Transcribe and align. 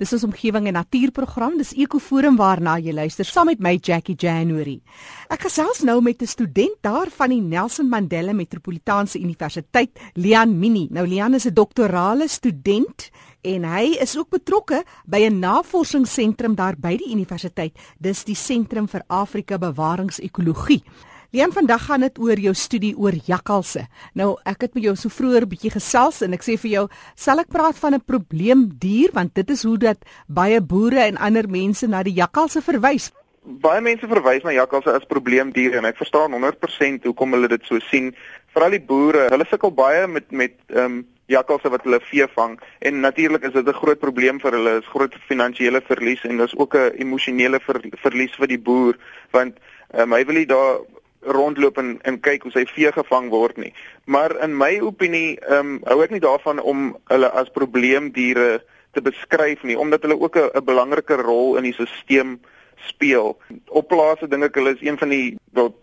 Dis 0.00 0.14
ons 0.16 0.22
omgewing 0.24 0.64
en 0.70 0.78
natuurprogram. 0.78 1.58
Dis 1.60 1.74
Ekoforum 1.76 2.38
waarna 2.40 2.78
jy 2.80 2.94
luister 2.96 3.28
saam 3.28 3.50
met 3.50 3.60
my 3.60 3.74
Jackie 3.76 4.16
January. 4.16 4.78
Ek 5.28 5.44
gesels 5.44 5.82
nou 5.84 5.98
met 6.00 6.22
'n 6.22 6.26
student 6.26 6.78
daar 6.80 7.10
van 7.12 7.28
die 7.28 7.42
Nelson 7.42 7.88
Mandela 7.88 8.32
Metropolitaanse 8.32 9.20
Universiteit, 9.20 9.90
Lian 10.14 10.58
Mini. 10.58 10.88
Nou 10.90 11.06
Lian 11.06 11.34
is 11.34 11.44
'n 11.44 11.52
doktorale 11.52 12.28
student 12.28 13.10
en 13.42 13.64
hy 13.64 13.96
is 14.00 14.16
ook 14.16 14.30
betrokke 14.30 14.84
by 15.04 15.28
'n 15.28 15.38
navorsingsentrum 15.38 16.54
daar 16.54 16.76
by 16.78 16.96
die 16.96 17.12
universiteit. 17.12 17.76
Dis 17.98 18.24
die 18.24 18.34
Sentrum 18.34 18.88
vir 18.88 19.02
Afrika 19.06 19.58
Bewaringsekologie. 19.58 20.82
Leon, 21.30 21.52
vandag 21.54 21.84
gaan 21.86 22.02
dit 22.02 22.16
oor 22.18 22.40
jou 22.42 22.50
studie 22.58 22.90
oor 22.98 23.14
jakkalse. 23.14 23.84
Nou, 24.18 24.32
ek 24.50 24.64
het 24.64 24.72
met 24.74 24.82
jou 24.88 24.96
so 24.98 25.08
vroeër 25.14 25.44
'n 25.46 25.48
bietjie 25.52 25.70
gesels 25.70 26.22
en 26.26 26.32
ek 26.34 26.42
sê 26.42 26.58
vir 26.58 26.70
jou, 26.70 26.88
sal 27.14 27.38
ek 27.38 27.46
praat 27.46 27.78
van 27.78 27.94
'n 27.94 28.02
probleemdier 28.02 29.10
want 29.12 29.34
dit 29.34 29.50
is 29.50 29.62
hoe 29.62 29.78
dat 29.78 29.98
baie 30.26 30.60
boere 30.60 30.98
en 30.98 31.16
ander 31.16 31.48
mense 31.48 31.86
na 31.86 32.02
die 32.02 32.14
jakkalse 32.14 32.60
verwys. 32.60 33.12
Baie 33.44 33.80
mense 33.80 34.08
verwys 34.08 34.42
na 34.42 34.50
jakkalse 34.50 34.90
as 34.90 35.06
probleemdiere 35.06 35.78
en 35.78 35.84
ek 35.84 35.96
verstaan 35.96 36.32
100% 36.32 37.04
hoekom 37.04 37.32
hulle 37.32 37.48
dit 37.48 37.62
so 37.64 37.78
sien. 37.78 38.12
Veral 38.52 38.70
die 38.70 38.82
boere, 38.82 39.28
hulle 39.30 39.46
sukkel 39.46 39.70
baie 39.70 40.06
met 40.08 40.32
met 40.32 40.54
ehm 40.66 40.84
um, 40.84 41.06
jakkalse 41.26 41.70
wat 41.70 41.84
hulle 41.84 42.00
vee 42.00 42.26
vang 42.34 42.58
en 42.80 43.00
natuurlik 43.00 43.44
is 43.44 43.52
dit 43.52 43.68
'n 43.68 43.72
groot 43.72 44.00
probleem 44.00 44.40
vir 44.40 44.50
hulle, 44.50 44.78
is 44.78 44.86
groot 44.86 45.14
finansiële 45.28 45.80
verlies 45.80 46.24
en 46.24 46.38
dis 46.38 46.56
ook 46.56 46.74
'n 46.74 46.92
emosionele 46.98 47.60
ver, 47.60 47.80
verlies 48.02 48.34
vir 48.34 48.48
die 48.48 48.58
boer 48.58 48.98
want 49.30 49.58
um, 49.94 50.12
hy 50.12 50.24
wil 50.24 50.34
nie 50.34 50.46
daar 50.46 50.80
rondloop 51.20 51.78
en 51.78 51.98
en 52.02 52.20
kyk 52.20 52.42
hoe 52.42 52.52
sy 52.52 52.64
vee 52.66 52.92
gevang 52.92 53.30
word 53.30 53.56
nie. 53.56 53.72
Maar 54.04 54.36
in 54.44 54.56
my 54.56 54.78
opinie, 54.80 55.38
ehm 55.40 55.58
um, 55.58 55.80
hou 55.84 56.02
ek 56.02 56.10
nie 56.10 56.20
daarvan 56.20 56.60
om 56.60 56.96
hulle 57.12 57.30
as 57.30 57.52
probleemdiere 57.52 58.62
te 58.92 59.02
beskryf 59.02 59.62
nie, 59.62 59.78
omdat 59.78 60.02
hulle 60.02 60.20
ook 60.20 60.36
'n 60.36 60.64
belangrike 60.64 61.14
rol 61.14 61.56
in 61.56 61.62
die 61.62 61.72
stelsel 61.72 62.38
speel. 62.88 63.36
Op 63.68 63.88
plase 63.88 64.28
dink 64.28 64.44
ek 64.44 64.54
hulle 64.54 64.74
is 64.74 64.82
een 64.84 64.98
van 64.98 65.08
die 65.08 65.36
wel 65.52 65.74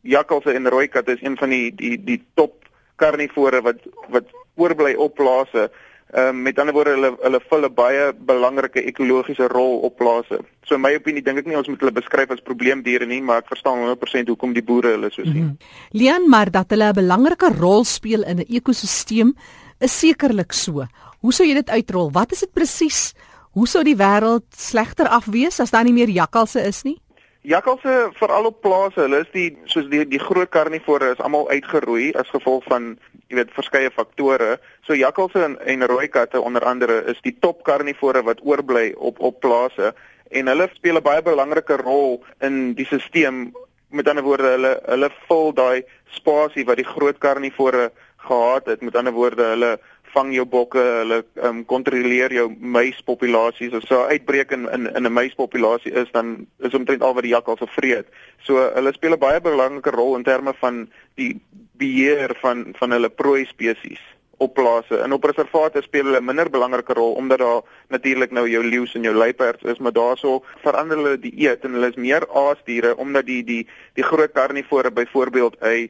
jakkalse 0.00 0.52
en 0.52 0.68
rooi 0.68 0.88
katte 0.88 1.12
is 1.12 1.22
een 1.22 1.36
van 1.36 1.52
die 1.52 1.74
die 1.74 1.96
die 2.04 2.20
top 2.34 2.64
karnivore 2.96 3.60
wat 3.62 3.80
wat 4.08 4.24
oorbly 4.56 4.94
op 4.94 5.14
plase 5.14 5.70
Ehm 6.12 6.28
um, 6.28 6.42
met 6.42 6.58
ander 6.58 6.74
woorde 6.74 6.90
hulle 6.90 7.10
hulle 7.22 7.40
vul 7.48 7.64
'n 7.66 7.74
baie 7.74 8.12
belangrike 8.12 8.82
ekologiese 8.82 9.46
rol 9.48 9.78
op 9.86 9.96
plase. 9.96 10.40
So 10.62 10.74
in 10.74 10.80
my 10.80 10.94
opinie 10.94 11.22
dink 11.22 11.38
ek 11.38 11.46
nie 11.46 11.56
ons 11.56 11.68
moet 11.68 11.80
hulle 11.80 11.92
beskryf 11.92 12.30
as 12.30 12.42
probleemdiere 12.42 13.06
nie, 13.06 13.22
maar 13.22 13.38
ek 13.38 13.52
verstaan 13.52 13.78
100% 13.78 14.28
hoekom 14.28 14.52
die 14.52 14.62
boere 14.62 14.90
hulle 14.96 15.10
so 15.10 15.22
sien. 15.22 15.36
Mm 15.36 15.48
-hmm. 15.48 15.58
Leon, 15.90 16.28
maar 16.28 16.50
dat 16.50 16.70
hulle 16.70 16.88
'n 16.88 16.94
belangrike 16.94 17.48
rol 17.58 17.84
speel 17.84 18.22
in 18.22 18.38
'n 18.38 18.46
ekosisteem 18.48 19.34
is 19.78 19.98
sekerlik 19.98 20.52
so. 20.52 20.86
Hoe 21.20 21.32
sou 21.32 21.46
jy 21.46 21.54
dit 21.54 21.70
uitrol? 21.70 22.10
Wat 22.10 22.32
is 22.32 22.40
dit 22.40 22.52
presies? 22.52 23.14
Hoe 23.52 23.68
sou 23.68 23.84
die 23.84 23.96
wêreld 23.96 24.46
slegter 24.56 25.08
af 25.08 25.26
wees 25.26 25.60
as 25.60 25.70
daar 25.70 25.84
nie 25.84 25.92
meer 25.92 26.08
jakkalse 26.08 26.60
is 26.66 26.82
nie? 26.82 27.00
Jakkalse 27.42 28.10
veral 28.12 28.44
op 28.44 28.60
plase, 28.60 29.00
hulle 29.00 29.20
is 29.20 29.30
die 29.32 29.58
soos 29.64 29.86
die 29.88 30.04
die 30.08 30.20
groot 30.20 30.50
karnivore 30.52 31.10
is 31.14 31.20
almal 31.24 31.48
uitgeroei 31.48 32.12
as 32.12 32.28
gevolg 32.28 32.64
van 32.68 32.98
jy 33.30 33.38
weet 33.38 33.54
verskeie 33.54 33.90
faktore. 33.94 34.58
So 34.86 34.98
jakkalse 34.98 35.44
en, 35.46 35.56
en 35.62 35.86
rooi 35.86 36.08
katte 36.10 36.40
onder 36.42 36.66
andere 36.66 37.04
is 37.12 37.20
die 37.22 37.36
top 37.40 37.62
karnivore 37.64 38.24
wat 38.26 38.42
oorbly 38.42 38.90
op 38.98 39.20
op 39.20 39.40
plase 39.40 39.94
en 40.30 40.50
hulle 40.50 40.68
speel 40.74 40.98
'n 40.98 41.02
baie 41.02 41.22
belangrike 41.22 41.76
rol 41.76 42.22
in 42.40 42.74
die 42.74 42.86
stelsel. 42.86 43.52
Met 43.90 44.08
ander 44.08 44.22
woorde, 44.22 44.50
hulle 44.54 44.80
hulle 44.86 45.10
vul 45.28 45.52
daai 45.52 45.82
spasie 46.14 46.64
wat 46.64 46.76
die 46.76 46.86
groot 46.86 47.18
karnivore 47.18 47.90
gehad 48.16 48.66
het. 48.66 48.82
Met 48.82 48.96
ander 48.96 49.12
woorde, 49.12 49.42
hulle 49.42 49.78
vang 50.14 50.32
jou 50.34 50.44
bokke, 50.44 50.78
hulle 50.78 51.24
um, 51.42 51.64
kontroleer 51.64 52.32
jou 52.32 52.48
muispopulasies. 52.58 53.74
As 53.74 53.86
so 53.86 54.02
'n 54.02 54.10
uitbreek 54.14 54.52
in 54.52 54.68
in 54.68 54.86
in 54.96 55.06
'n 55.06 55.12
muispopulasie 55.12 55.92
is, 55.92 56.10
dan 56.12 56.46
is 56.58 56.74
omtrent 56.74 57.02
al 57.02 57.14
wat 57.14 57.22
die 57.22 57.34
jakkals 57.34 57.60
vreet. 57.66 58.06
So 58.42 58.70
hulle 58.74 58.92
speel 58.92 59.12
'n 59.12 59.18
baie 59.18 59.40
belangrike 59.40 59.90
rol 59.90 60.16
in 60.16 60.22
terme 60.22 60.54
van 60.60 60.90
die 61.14 61.40
beheer 61.80 62.36
van 62.42 62.66
van 62.78 62.96
hulle 62.96 63.10
prooi 63.22 63.44
spesies 63.48 64.02
op 64.40 64.54
plase. 64.56 64.96
In 65.04 65.12
op 65.12 65.24
reservate 65.28 65.82
speel 65.84 66.04
hulle 66.08 66.20
'n 66.20 66.24
minder 66.24 66.50
belangrike 66.50 66.94
rol 66.96 67.12
omdat 67.12 67.38
daar 67.38 67.62
natuurlik 67.88 68.30
nou 68.30 68.48
jou 68.48 68.64
leeu's 68.64 68.94
en 68.94 69.02
jou 69.02 69.14
luiperds 69.14 69.62
is, 69.62 69.78
maar 69.78 69.92
daaroor 69.92 70.44
verander 70.62 70.96
hulle 70.96 71.18
die 71.18 71.34
eet 71.48 71.64
en 71.64 71.72
hulle 71.72 71.88
is 71.88 72.04
meer 72.06 72.24
aasdiere 72.44 72.96
omdat 72.96 73.26
die 73.26 73.44
die 73.44 73.66
die 73.94 74.04
groot 74.04 74.32
karnivore 74.32 74.90
byvoorbeeld 74.90 75.56
'n 75.60 75.66
'n 75.66 75.88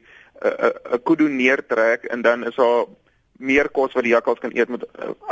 'n 0.93 1.03
kudu 1.03 1.29
neertrek 1.29 2.03
en 2.03 2.21
dan 2.21 2.45
is 2.45 2.55
daar 2.55 2.85
meer 3.41 3.69
kos 3.73 3.95
wat 3.97 4.05
die 4.05 4.13
jakkals 4.13 4.39
kan 4.39 4.53
eet 4.55 4.69
met 4.69 4.83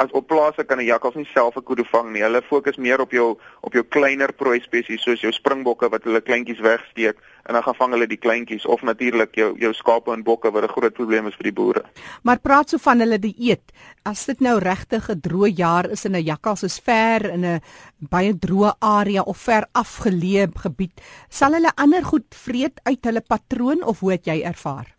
as 0.02 0.12
op 0.18 0.28
plase 0.28 0.64
kan 0.66 0.80
'n 0.80 0.86
jakkals 0.86 1.16
nie 1.16 1.30
self 1.34 1.56
'n 1.58 1.64
kudu 1.64 1.84
vang 1.92 2.12
nie. 2.12 2.22
Hulle 2.22 2.42
fokus 2.42 2.78
meer 2.78 3.02
op 3.02 3.12
jou 3.12 3.38
op 3.62 3.74
jou 3.74 3.84
kleiner 3.84 4.34
prooi 4.34 4.60
spesies 4.60 5.02
soos 5.02 5.22
jou 5.22 5.32
springbokke 5.32 5.90
wat 5.90 6.04
hulle 6.04 6.22
kleintjies 6.22 6.60
wegsteek 6.60 7.18
en 7.46 7.54
dan 7.54 7.64
gaan 7.64 7.76
vang 7.76 7.94
hulle 7.94 8.08
die 8.08 8.18
kleintjies 8.18 8.66
of 8.66 8.82
natuurlik 8.82 9.36
jou 9.36 9.56
jou 9.60 9.74
skape 9.74 10.12
en 10.14 10.24
bokke 10.24 10.52
wat 10.52 10.64
'n 10.64 10.74
groot 10.76 10.94
probleem 10.94 11.28
is 11.28 11.36
vir 11.36 11.44
die 11.44 11.54
boere. 11.54 11.84
Maar 12.24 12.40
praat 12.40 12.70
so 12.70 12.78
van 12.78 13.00
hulle 13.00 13.20
die 13.20 13.36
eet. 13.38 13.72
As 14.04 14.26
dit 14.26 14.40
nou 14.40 14.60
regtig 14.60 15.10
'n 15.10 15.22
droë 15.22 15.56
jaar 15.56 15.90
is 15.90 16.06
en 16.06 16.16
'n 16.16 16.24
jakkals 16.24 16.64
is 16.64 16.80
ver 16.80 17.32
in 17.32 17.46
'n 17.46 17.62
baie 18.00 18.34
droë 18.34 18.76
area 18.80 19.22
of 19.22 19.38
ver 19.38 19.66
afgeleë 19.74 20.50
gebied, 20.56 21.02
sal 21.30 21.54
hulle 21.54 21.72
ander 21.76 22.04
goed 22.04 22.26
vreet 22.30 22.80
uit 22.84 23.06
hulle 23.06 23.22
patroon 23.22 23.84
of 23.84 24.00
hoe 24.00 24.12
het 24.12 24.26
jy 24.26 24.42
ervaar? 24.42 24.99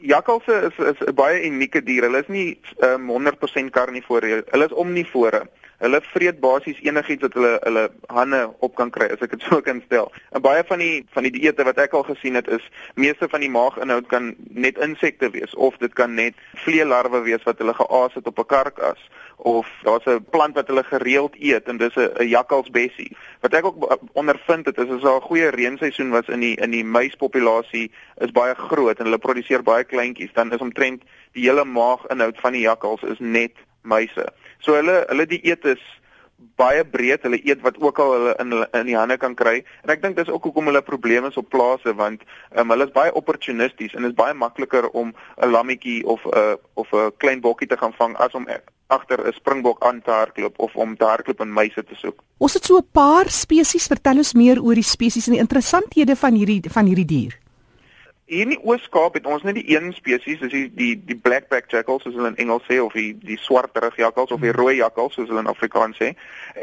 Jakkalse 0.00 0.54
is 0.68 0.78
is 0.78 1.00
'n 1.06 1.14
baie 1.14 1.44
unieke 1.46 1.82
dier. 1.84 2.04
Hulle 2.08 2.20
is 2.20 2.28
nie 2.28 2.58
um, 2.82 3.10
100% 3.10 3.70
karnivore. 3.70 4.44
Hulle 4.52 4.64
is 4.64 4.72
omnivore. 4.72 5.42
Hulle 5.80 6.00
vreet 6.04 6.40
basies 6.40 6.80
enigiets 6.84 7.24
wat 7.24 7.36
hulle 7.38 7.54
hulle 7.64 7.84
hande 8.12 8.40
op 8.66 8.74
kan 8.76 8.90
kry, 8.92 9.06
as 9.14 9.22
ek 9.24 9.32
dit 9.32 9.46
so 9.48 9.62
kan 9.64 9.78
stel. 9.86 10.10
En 10.36 10.42
baie 10.44 10.64
van 10.68 10.82
die 10.82 11.06
van 11.14 11.24
die 11.24 11.32
dieete 11.32 11.64
wat 11.64 11.80
ek 11.80 11.94
al 11.96 12.04
gesien 12.08 12.36
het 12.36 12.50
is 12.52 12.66
meeste 13.00 13.28
van 13.32 13.40
die 13.40 13.48
maaginhoud 13.52 14.10
kan 14.12 14.34
net 14.52 14.80
insekte 14.84 15.30
wees 15.32 15.54
of 15.56 15.78
dit 15.80 15.96
kan 15.96 16.12
net 16.18 16.36
vleelarwe 16.66 17.22
wees 17.24 17.46
wat 17.48 17.62
hulle 17.64 17.72
geaas 17.78 18.18
het 18.18 18.28
op 18.28 18.42
'n 18.44 18.50
karkas 18.52 19.00
of 19.36 19.66
daar's 19.82 20.04
'n 20.06 20.24
plant 20.30 20.54
wat 20.54 20.68
hulle 20.68 20.84
gereeld 20.84 21.34
eet 21.40 21.68
en 21.68 21.76
dis 21.76 21.96
'n 21.96 22.28
jakkalsbessie. 22.28 23.16
Wat 23.40 23.54
ek 23.54 23.64
ook 23.64 23.98
ondervind 24.12 24.66
het 24.66 24.78
is 24.78 24.90
as 24.90 25.02
daar 25.02 25.16
'n 25.16 25.28
goeie 25.30 25.48
reenseisoen 25.48 26.10
was 26.10 26.28
in 26.28 26.40
die 26.40 26.56
in 26.56 26.70
die 26.70 26.84
muispopulasie 26.84 27.90
is 28.16 28.32
baie 28.32 28.54
groot 28.54 28.98
en 28.98 29.04
hulle 29.04 29.18
produseer 29.18 29.62
baie 29.62 29.84
kleintjies, 29.84 30.32
dan 30.32 30.52
is 30.52 30.60
omtrent 30.60 31.02
die 31.32 31.48
hele 31.48 31.64
maaginhoud 31.64 32.40
van 32.40 32.52
die 32.52 32.62
jakkals 32.68 33.02
is 33.02 33.18
net 33.18 33.52
muise. 33.82 34.28
So 34.60 34.76
hulle 34.78 35.04
hulle 35.08 35.26
dieet 35.26 35.64
is 35.64 35.82
baie 36.60 36.84
breed. 36.84 37.22
Hulle 37.22 37.40
eet 37.44 37.60
wat 37.64 37.78
ook 37.80 37.98
al 37.98 38.12
hulle 38.16 38.34
in 38.42 38.54
in 38.80 38.90
die 38.90 38.96
hande 38.96 39.16
kan 39.20 39.34
kry. 39.34 39.60
En 39.84 39.92
ek 39.94 40.02
dink 40.02 40.16
dis 40.16 40.28
ook 40.32 40.48
hoekom 40.48 40.70
hulle 40.70 40.82
probleme 40.82 41.28
is 41.28 41.40
op 41.40 41.48
plase 41.52 41.94
want 41.96 42.24
um, 42.56 42.70
hulle 42.72 42.88
is 42.88 42.96
baie 42.96 43.14
opportunisties 43.14 43.94
en 43.94 44.06
dit 44.06 44.12
is 44.12 44.18
baie 44.18 44.34
makliker 44.34 44.88
om 44.90 45.12
'n 45.12 45.50
lammetjie 45.50 46.04
of 46.06 46.24
'n 46.24 46.36
uh, 46.36 46.54
of 46.74 46.92
'n 46.92 47.12
klein 47.16 47.40
bokkie 47.40 47.68
te 47.68 47.76
gaan 47.76 47.92
vang 47.92 48.16
as 48.16 48.34
om 48.34 48.46
agter 48.86 49.26
'n 49.26 49.32
springbok 49.32 49.84
aan 49.84 50.02
te 50.02 50.10
hardloop 50.10 50.58
of 50.58 50.76
om 50.76 50.96
te 50.96 51.04
hardloop 51.04 51.40
en 51.40 51.52
muise 51.52 51.84
te 51.84 51.94
soek. 51.94 52.22
Ons 52.38 52.54
het 52.54 52.64
so 52.64 52.76
'n 52.76 52.88
paar 52.92 53.30
spesies. 53.30 53.86
Vertel 53.86 54.16
ons 54.16 54.34
meer 54.34 54.62
oor 54.62 54.74
die 54.74 54.82
spesies 54.96 55.26
en 55.26 55.32
die 55.32 55.40
interessanthede 55.40 56.16
van 56.16 56.34
hierdie 56.34 56.70
van 56.70 56.86
hierdie 56.86 57.04
dier. 57.04 57.39
Hier 58.30 58.46
in 58.46 58.52
die 58.54 58.60
Oos-Kaap 58.62 59.16
het 59.18 59.24
ons 59.26 59.42
net 59.42 59.56
die 59.58 59.72
een 59.72 59.88
spesies, 59.90 60.38
dis 60.38 60.52
die 60.52 60.68
die 60.70 60.92
die 61.02 61.16
blackback 61.18 61.64
jackals 61.72 62.04
soos 62.06 62.14
hulle 62.14 62.28
in 62.30 62.36
Engels 62.44 62.62
sê 62.68 62.76
of 62.78 62.92
die 62.94 63.08
die 63.26 63.38
swartrug 63.42 63.96
jakkals 63.98 64.30
of 64.30 64.44
die 64.44 64.52
rooi 64.54 64.76
jakkals 64.78 65.16
soos 65.18 65.26
hulle 65.32 65.42
in 65.42 65.50
Afrikaans 65.50 65.98
sê. 65.98 66.12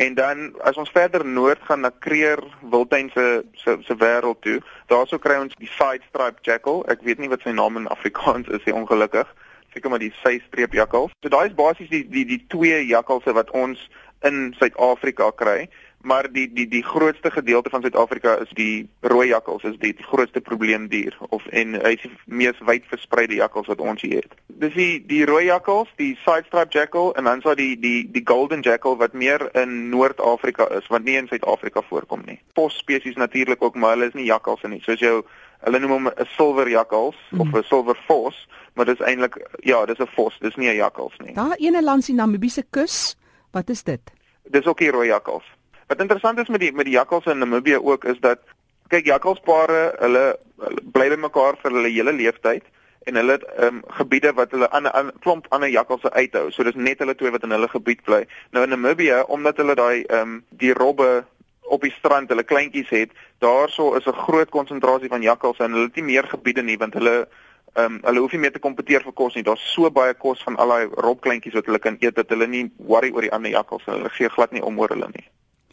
En 0.05 0.16
dan 0.16 0.45
as 0.63 0.79
ons 0.79 0.94
verder 0.95 1.25
noord 1.28 1.66
gaan 1.67 1.83
na 1.83 1.91
Kreer 2.05 2.39
Wildtuin 2.61 3.11
se 3.11 3.25
se 3.59 3.75
se 3.83 3.97
wêreld 4.00 4.39
toe, 4.47 4.61
daarso 4.88 5.19
kry 5.19 5.41
ons 5.41 5.59
die 5.59 5.67
side 5.73 6.07
stripe 6.07 6.39
jackal. 6.47 6.85
Ek 6.88 7.03
weet 7.03 7.19
nie 7.19 7.28
wat 7.35 7.44
sy 7.44 7.51
naam 7.51 7.84
in 7.84 7.91
Afrikaans 7.91 8.47
is 8.47 8.63
nie, 8.63 8.78
ongelukkig. 8.79 9.28
Seker 9.75 9.91
maar 9.91 9.99
die 9.99 10.13
sy-streep 10.23 10.72
jakkals. 10.72 11.11
So 11.19 11.28
daai 11.35 11.49
is 11.49 11.59
basies 11.59 11.91
die 11.91 12.05
die 12.07 12.23
die 12.31 12.39
twee 12.47 12.79
jakkalse 12.88 13.35
wat 13.35 13.51
ons 13.51 13.84
in 14.23 14.55
Suid-Afrika 14.59 15.31
kry 15.31 15.67
maar 16.08 16.31
die 16.31 16.53
die 16.53 16.67
die 16.67 16.84
grootste 16.84 17.31
gedeelte 17.31 17.69
van 17.69 17.81
Suid-Afrika 17.81 18.35
is 18.35 18.49
die 18.49 18.90
rooi 19.02 19.28
jakkals 19.28 19.64
is 19.64 19.78
die, 19.79 19.93
die 19.93 20.05
grootste 20.05 20.41
probleemdier 20.41 21.17
of 21.29 21.46
en 21.47 21.75
hy 21.81 21.93
is 21.97 22.05
die 22.05 22.14
mees 22.25 22.59
wyd 22.69 22.85
verspreide 22.91 23.40
jakkals 23.40 23.67
wat 23.72 23.81
ons 23.81 24.02
hier 24.05 24.22
het. 24.22 24.37
Dis 24.61 24.75
die 24.78 24.93
die 25.09 25.23
rooi 25.25 25.46
jakkals, 25.49 25.90
die 26.02 26.14
side-stripe 26.23 26.73
jackal 26.78 27.14
en 27.19 27.29
dan 27.29 27.41
so 27.41 27.55
die 27.58 27.73
die 27.81 28.05
die 28.14 28.23
golden 28.25 28.64
jackal 28.66 28.97
wat 29.02 29.14
meer 29.14 29.49
in 29.64 29.90
Noord-Afrika 29.90 30.70
is 30.79 30.87
wat 30.93 31.03
nie 31.03 31.17
in 31.20 31.28
Suid-Afrika 31.31 31.84
voorkom 31.90 32.23
nie. 32.29 32.40
Pos 32.53 32.78
spesies 32.78 33.20
natuurlik 33.20 33.61
ook, 33.61 33.75
maar 33.75 33.97
hulle 33.97 34.11
is 34.11 34.17
nie 34.17 34.29
jakkals 34.29 34.63
nie. 34.70 34.81
Soos 34.85 35.03
jou 35.03 35.22
hulle 35.66 35.79
noem 35.81 35.96
hom 35.97 36.08
'n 36.08 36.31
silver 36.37 36.70
jakkals 36.70 37.17
mm. 37.31 37.41
of 37.41 37.53
'n 37.53 37.63
silver 37.63 37.97
vos, 38.08 38.47
maar 38.73 38.85
dis 38.85 39.02
eintlik 39.02 39.41
ja, 39.63 39.85
dis 39.85 39.99
'n 39.99 40.13
vos, 40.16 40.37
dis 40.40 40.55
nie 40.55 40.70
'n 40.70 40.75
jakkals 40.75 41.17
nie. 41.20 41.34
Daar 41.34 41.58
ene 41.58 41.84
langs 41.84 42.05
die 42.05 42.16
Namibiese 42.16 42.63
kus, 42.70 43.17
wat 43.58 43.74
is 43.74 43.84
dit? 43.84 44.14
Dis 44.54 44.70
ook 44.70 44.80
die 44.84 44.92
rooi 44.94 45.08
jakkals. 45.09 45.46
Wat 45.88 46.02
interessant 46.04 46.40
is 46.40 46.52
met 46.54 46.64
die 46.64 46.72
met 46.76 46.88
die 46.88 46.98
jakkals 46.98 47.26
in 47.32 47.44
Namibië 47.44 47.80
ook 47.80 48.06
is 48.06 48.20
dat 48.24 48.44
kyk 48.92 49.08
jakkalspare, 49.09 49.84
hulle, 50.00 50.26
hulle 50.64 50.84
bly 50.96 51.08
by 51.14 51.22
mekaar 51.28 51.58
vir 51.62 51.76
hulle 51.76 51.92
hele 51.92 52.14
lewensyd 52.16 52.68
en 53.08 53.20
hulle 53.20 53.38
het 53.38 53.46
um, 53.64 53.80
gebiede 54.00 54.34
wat 54.36 54.52
hulle 54.56 54.70
aan 54.76 54.88
'n 54.88 55.12
klomp 55.24 55.48
ander 55.56 55.72
jakkalse 55.72 56.12
uithou. 56.12 56.52
So 56.52 56.64
dis 56.64 56.76
net 56.76 57.00
hulle 57.00 57.16
twee 57.16 57.32
wat 57.32 57.44
in 57.44 57.56
hulle 57.56 57.70
gebied 57.72 58.04
bly. 58.04 58.26
Nou 58.52 58.64
in 58.64 58.70
Namibië, 58.76 59.24
omdat 59.28 59.58
hulle 59.58 59.76
daai 59.76 60.04
ehm 60.04 60.22
um, 60.22 60.44
die 60.50 60.74
robbe 60.74 61.26
op 61.62 61.82
die 61.82 61.92
strand, 61.92 62.30
hulle 62.30 62.44
kleintjies 62.44 62.90
het, 62.90 63.12
daarso 63.40 63.96
is 63.96 64.06
'n 64.06 64.22
groot 64.28 64.50
konsentrasie 64.50 65.09
van 65.09 65.22
jakkalse 65.22 65.64
en 65.64 65.72
hulle 65.72 65.88
het 65.92 65.96
nie 65.96 66.09
meer 66.14 66.28
gebiede 66.28 66.64
nie 66.64 66.78
want 66.78 66.94
hulle 66.94 67.28
ehm 67.75 67.97
um, 67.97 67.99
hulle 68.03 68.19
hoef 68.23 68.31
nie 68.34 68.41
meer 68.41 68.53
te 68.55 68.64
kompeteer 68.64 69.03
vir 69.03 69.14
kos 69.14 69.35
nie. 69.35 69.43
Daar's 69.43 69.66
so 69.73 69.90
baie 69.91 70.14
kos 70.14 70.43
van 70.43 70.55
al 70.58 70.73
daai 70.73 70.87
robkleintjies 71.05 71.53
wat 71.53 71.66
hulle 71.66 71.79
kan 71.79 71.97
eet 72.02 72.16
dat 72.16 72.29
hulle 72.29 72.47
nie 72.47 72.72
worry 72.78 73.11
oor 73.14 73.22
die 73.22 73.34
ander 73.34 73.52
jakkalse. 73.52 73.91
Hulle 73.91 74.09
gee 74.09 74.29
glad 74.29 74.52
nie 74.52 74.64
om 74.64 74.79
oor 74.79 74.96
hulle 74.96 75.11
nie. 75.14 75.28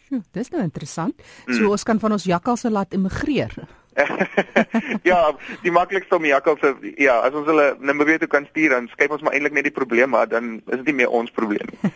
Sjoe, 0.05 0.21
dis 0.37 0.51
nou 0.53 0.61
interessant. 0.61 1.17
So 1.47 1.63
mm. 1.63 1.71
ons 1.71 1.83
kan 1.83 1.99
van 1.99 2.13
ons 2.17 2.27
jakkalse 2.29 2.69
laat 2.69 2.93
immigreer. 2.93 3.55
ja, 5.09 5.19
die 5.63 5.71
maklikste 5.71 6.17
om 6.17 6.25
jakkalse 6.27 6.73
ja, 6.99 7.15
as 7.23 7.35
ons 7.37 7.47
hulle 7.47 7.67
Namibië 7.79 8.19
toe 8.21 8.29
kan 8.31 8.47
stuur 8.49 8.75
dan 8.75 8.89
skep 8.91 9.13
ons 9.15 9.23
maar 9.23 9.37
eintlik 9.37 9.55
net 9.55 9.69
die 9.69 9.75
probleem 9.75 10.11
maar 10.11 10.27
dan 10.27 10.57
is 10.59 10.81
dit 10.81 10.89
nie 10.91 10.97
meer 10.99 11.13
ons 11.15 11.31
probleem 11.35 11.71
nie. 11.71 11.93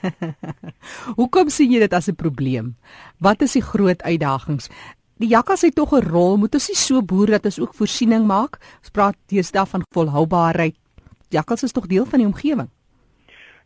Hoekom 1.20 1.52
sien 1.52 1.74
jy 1.76 1.84
dit 1.84 1.94
as 1.94 2.08
'n 2.08 2.16
probleem? 2.16 2.76
Wat 3.20 3.44
is 3.44 3.58
die 3.60 3.66
groot 3.66 4.02
uitdagings? 4.02 4.72
Die 5.20 5.28
jakkals 5.28 5.66
het 5.68 5.76
tog 5.76 5.92
'n 5.92 6.08
rol, 6.08 6.38
moet 6.38 6.54
ons 6.54 6.68
nie 6.68 6.78
so 6.78 7.02
boer 7.02 7.28
dat 7.28 7.46
ons 7.46 7.60
ook 7.60 7.74
voorsiening 7.74 8.26
maak? 8.26 8.58
Ons 8.80 8.90
praat 8.92 9.16
deesdae 9.28 9.66
van 9.66 9.84
volhoubaarheid. 9.94 10.76
Jakkals 11.30 11.64
is 11.64 11.72
tog 11.72 11.88
deel 11.88 12.06
van 12.06 12.20
die 12.20 12.28
omgewing. 12.28 12.70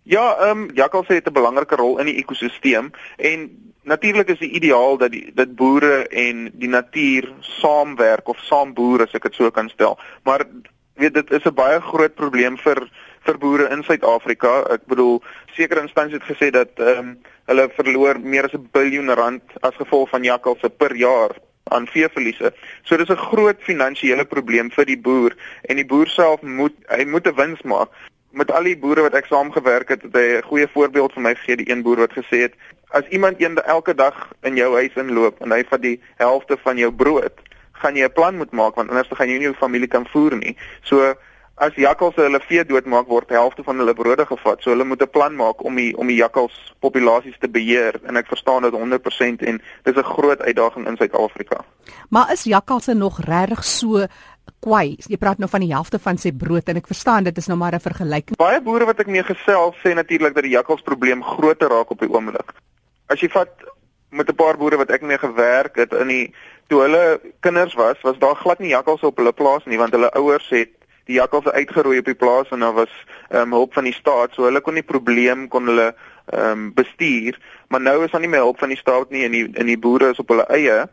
Ja, 0.03 0.35
ehm 0.37 0.57
um, 0.57 0.69
jakkals 0.73 1.07
het 1.07 1.27
'n 1.27 1.33
belangrike 1.33 1.75
rol 1.75 1.99
in 1.99 2.05
die 2.05 2.15
ekosisteem 2.15 2.91
en 3.17 3.73
natuurlik 3.83 4.29
is 4.29 4.39
die 4.39 4.51
ideaal 4.51 4.97
dat 4.97 5.11
die 5.11 5.31
dat 5.35 5.55
boere 5.55 6.07
en 6.07 6.51
die 6.53 6.69
natuur 6.69 7.31
saamwerk 7.39 8.27
of 8.27 8.37
saam 8.37 8.73
boer 8.73 9.01
as 9.01 9.13
ek 9.13 9.23
dit 9.23 9.33
so 9.33 9.51
kan 9.51 9.69
stel. 9.69 9.99
Maar 10.23 10.45
weet 10.93 11.13
dit 11.13 11.31
is 11.31 11.45
'n 11.45 11.53
baie 11.53 11.81
groot 11.81 12.15
probleem 12.15 12.57
vir 12.57 12.89
vir 13.19 13.37
boere 13.37 13.69
in 13.69 13.83
Suid-Afrika. 13.83 14.63
Ek 14.69 14.85
bedoel 14.85 15.21
sekere 15.55 15.81
instansies 15.81 16.19
het 16.19 16.37
gesê 16.37 16.49
dat 16.49 16.69
ehm 16.75 16.99
um, 16.99 17.17
hulle 17.45 17.69
verloor 17.75 18.19
meer 18.19 18.45
as 18.45 18.53
'n 18.53 18.69
biljoen 18.71 19.09
rand 19.09 19.43
as 19.61 19.75
gevolg 19.75 20.09
van 20.09 20.23
jakkalse 20.23 20.69
per 20.69 20.95
jaar 20.95 21.31
aan 21.71 21.87
veeverliese. 21.87 22.53
So 22.83 22.97
dis 22.97 23.09
'n 23.09 23.25
groot 23.29 23.59
finansiële 23.59 24.25
probleem 24.25 24.71
vir 24.71 24.85
die 24.85 24.97
boer 24.97 25.35
en 25.61 25.75
die 25.75 25.85
boer 25.85 26.07
self 26.07 26.41
moet 26.41 26.75
hy 26.87 27.05
moet 27.05 27.27
'n 27.27 27.35
wins 27.35 27.61
maak 27.61 27.89
met 28.33 28.51
al 28.51 28.63
die 28.63 28.77
boere 28.77 29.01
wat 29.05 29.13
ek 29.13 29.25
saamgewerk 29.29 29.89
het, 29.93 30.01
het 30.01 30.15
hy 30.17 30.37
'n 30.37 30.47
goeie 30.49 30.67
voorbeeld 30.67 31.13
vir 31.13 31.21
my 31.21 31.35
gegee, 31.35 31.55
die 31.55 31.69
een 31.69 31.81
boer 31.81 31.97
wat 31.97 32.13
gesê 32.17 32.37
het, 32.49 32.53
as 32.89 33.07
iemand 33.09 33.41
een 33.41 33.57
elke 33.63 33.95
dag 33.95 34.31
in 34.41 34.55
jou 34.55 34.73
huis 34.73 34.95
inloop 34.95 35.41
en 35.41 35.51
hy 35.51 35.63
vat 35.69 35.81
die 35.81 36.01
helfte 36.17 36.57
van 36.57 36.77
jou 36.77 36.91
brood, 36.91 37.33
gaan 37.71 37.95
jy 37.95 38.05
'n 38.05 38.13
plan 38.13 38.35
moet 38.37 38.51
maak 38.51 38.75
want 38.75 38.89
anders 38.89 39.07
gaan 39.11 39.29
jy 39.29 39.37
nie 39.37 39.49
jou 39.49 39.53
familie 39.53 39.87
kan 39.87 40.07
voer 40.07 40.35
nie. 40.37 40.57
So 40.81 41.15
as 41.61 41.75
jakkals 41.77 42.15
hulle 42.17 42.39
vee 42.47 42.63
doodmaak 42.65 43.07
word 43.07 43.29
helfte 43.29 43.63
van 43.63 43.77
hulle 43.77 43.93
brode 43.93 44.25
gevat. 44.25 44.61
So 44.61 44.71
hulle 44.73 44.85
moet 44.85 45.01
'n 45.01 45.09
plan 45.09 45.35
maak 45.35 45.63
om 45.63 45.75
die 45.75 45.95
om 45.97 46.07
die 46.07 46.17
jakkals 46.17 46.73
populasies 46.79 47.37
te 47.39 47.47
beheer 47.47 47.99
en 48.07 48.17
ek 48.17 48.27
verstaan 48.27 48.63
dit 48.63 48.73
100% 48.73 49.41
en 49.41 49.61
dis 49.83 49.95
'n 49.95 50.03
groot 50.03 50.41
uitdaging 50.41 50.87
in 50.87 50.97
Suid-Afrika. 50.97 51.65
Maar 52.09 52.31
is 52.31 52.43
jakkalse 52.43 52.93
nog 52.93 53.19
regtig 53.19 53.63
so 53.63 54.07
kwai. 54.59 54.97
Jy 55.07 55.17
praat 55.17 55.37
nou 55.37 55.49
van 55.49 55.59
die 55.59 55.73
helfte 55.73 55.99
van 55.99 56.17
sy 56.17 56.31
brood 56.31 56.67
en 56.69 56.77
ek 56.77 56.87
verstaan 56.87 57.23
dit 57.23 57.37
is 57.37 57.47
nou 57.47 57.57
maar 57.57 57.73
'n 57.73 57.79
vergelyking. 57.79 58.37
Baie 58.37 58.61
boere 58.61 58.85
wat 58.85 58.99
ek 58.99 59.07
mee 59.07 59.23
gesels 59.23 59.75
sê 59.83 59.93
natuurlik 59.93 60.33
dat 60.33 60.43
die 60.43 60.57
jakkalsprobleem 60.57 61.23
groter 61.23 61.69
raak 61.69 61.91
op 61.91 61.99
die 61.99 62.09
oomblik. 62.09 62.53
As 63.07 63.19
jy 63.19 63.29
vat 63.29 63.51
met 64.09 64.29
'n 64.29 64.35
paar 64.35 64.57
boere 64.57 64.77
wat 64.77 64.89
ek 64.89 65.01
mee 65.01 65.17
gewerk 65.17 65.75
het 65.75 65.93
in 65.93 66.07
die 66.07 66.33
toe 66.67 66.81
hulle 66.81 67.19
kinders 67.39 67.73
was, 67.73 67.97
was 68.01 68.17
daar 68.19 68.35
glad 68.35 68.59
nie 68.59 68.69
jakkals 68.69 69.01
op 69.01 69.17
hulle 69.17 69.33
plaas 69.33 69.65
nie 69.65 69.77
want 69.77 69.91
hulle 69.91 70.11
ouers 70.11 70.49
het 70.49 70.69
die 71.09 71.19
jakkals 71.19 71.51
uitgeroei 71.51 71.99
op 71.99 72.09
die 72.09 72.17
plaas 72.17 72.51
en 72.51 72.63
daar 72.65 72.73
was 72.73 72.93
ehm 73.29 73.41
um, 73.41 73.59
hulp 73.59 73.73
van 73.73 73.83
die 73.83 73.93
staat, 73.93 74.33
so 74.33 74.47
hulle 74.47 74.61
kon 74.61 74.73
nie 74.73 74.85
probleem 74.87 75.47
kon 75.47 75.67
hulle 75.67 75.93
ehm 76.31 76.51
um, 76.51 76.73
bestuur, 76.73 77.39
maar 77.67 77.81
nou 77.81 78.03
is 78.05 78.11
daar 78.11 78.21
nie 78.21 78.31
meer 78.31 78.45
hulp 78.45 78.59
van 78.59 78.69
die 78.69 78.79
staat 78.79 79.09
nie 79.09 79.23
en 79.25 79.31
die 79.31 79.47
in 79.53 79.71
die 79.71 79.79
boere 79.79 80.11
is 80.13 80.19
op 80.19 80.29
hulle 80.29 80.47
eie. 80.49 80.83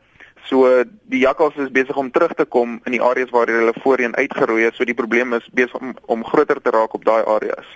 So 0.48 0.66
die 1.12 1.20
jakkals 1.22 1.56
is 1.62 1.70
besig 1.70 1.96
om 1.96 2.10
terug 2.10 2.32
te 2.34 2.44
kom 2.44 2.80
in 2.88 2.96
die 2.96 3.02
areas 3.02 3.30
waar 3.30 3.46
hulle 3.46 3.74
voorheen 3.82 4.16
uitgeroei 4.16 4.64
het. 4.64 4.74
So 4.74 4.84
die 4.84 4.96
probleem 4.96 5.34
is 5.36 5.46
besig 5.52 5.76
om, 5.78 5.94
om 6.06 6.24
groter 6.24 6.62
te 6.62 6.72
raak 6.74 6.94
op 6.94 7.04
daai 7.04 7.22
areas. 7.22 7.68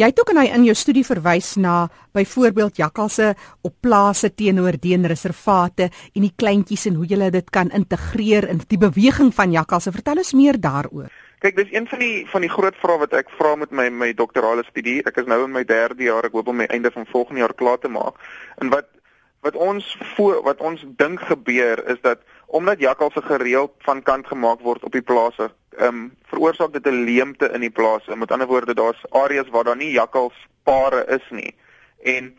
Jy 0.00 0.08
het 0.08 0.20
ook 0.20 0.30
in 0.32 0.38
hy 0.40 0.46
in 0.54 0.62
jou 0.64 0.74
studie 0.78 1.04
verwys 1.04 1.50
na 1.60 1.88
byvoorbeeld 2.16 2.78
jakkalse 2.80 3.34
op 3.60 3.74
plase 3.84 4.30
teenoor 4.34 4.78
deenreservate 4.80 5.90
en 5.90 6.24
die 6.24 6.32
kleintjies 6.32 6.86
en 6.88 6.96
hoe 7.00 7.08
jy 7.10 7.28
dit 7.34 7.50
kan 7.52 7.68
integreer 7.76 8.48
in 8.48 8.62
die 8.68 8.80
beweging 8.80 9.34
van 9.36 9.52
jakkalse. 9.52 9.92
Vertel 9.92 10.22
ons 10.24 10.32
meer 10.32 10.60
daaroor. 10.60 11.10
Kyk, 11.42 11.56
dis 11.56 11.72
een 11.74 11.88
van 11.90 11.98
die 11.98 12.26
van 12.30 12.44
die 12.44 12.50
groot 12.50 12.76
vrae 12.78 13.00
wat 13.00 13.14
ek 13.18 13.30
vra 13.34 13.56
met 13.58 13.72
my 13.74 13.88
my 13.90 14.12
doktorale 14.14 14.62
studie. 14.68 15.00
Ek 15.10 15.16
is 15.18 15.26
nou 15.26 15.40
in 15.42 15.50
my 15.50 15.64
3de 15.66 16.04
jaar. 16.06 16.28
Ek 16.28 16.36
hoop 16.38 16.52
om 16.52 16.60
my 16.62 16.68
einde 16.70 16.92
van 16.94 17.08
volgende 17.10 17.42
jaar 17.42 17.54
klaar 17.58 17.80
te 17.82 17.90
maak. 17.90 18.20
En 18.62 18.70
wat 18.70 18.86
wat 19.42 19.58
ons 19.58 19.88
voor 20.12 20.38
wat 20.46 20.62
ons 20.62 20.84
dink 21.00 21.24
gebeur 21.26 21.82
is 21.90 21.98
dat 22.06 22.22
omdat 22.46 22.78
jakkalse 22.78 23.24
gereeld 23.26 23.74
van 23.82 24.02
kant 24.06 24.30
gemaak 24.30 24.62
word 24.62 24.86
op 24.86 24.94
die 24.94 25.02
plase, 25.02 25.50
ehm 25.74 25.88
um, 25.88 26.04
veroorsaak 26.30 26.72
dit 26.78 26.86
'n 26.86 27.02
leemte 27.10 27.50
in 27.50 27.66
die 27.66 27.74
plase. 27.74 28.16
Met 28.16 28.30
ander 28.30 28.46
woorde, 28.46 28.74
daar's 28.74 29.02
areas 29.10 29.50
waar 29.50 29.64
daar 29.64 29.82
nie 29.82 29.90
jakkalspare 29.90 31.04
is 31.18 31.26
nie. 31.30 31.54
En 32.02 32.36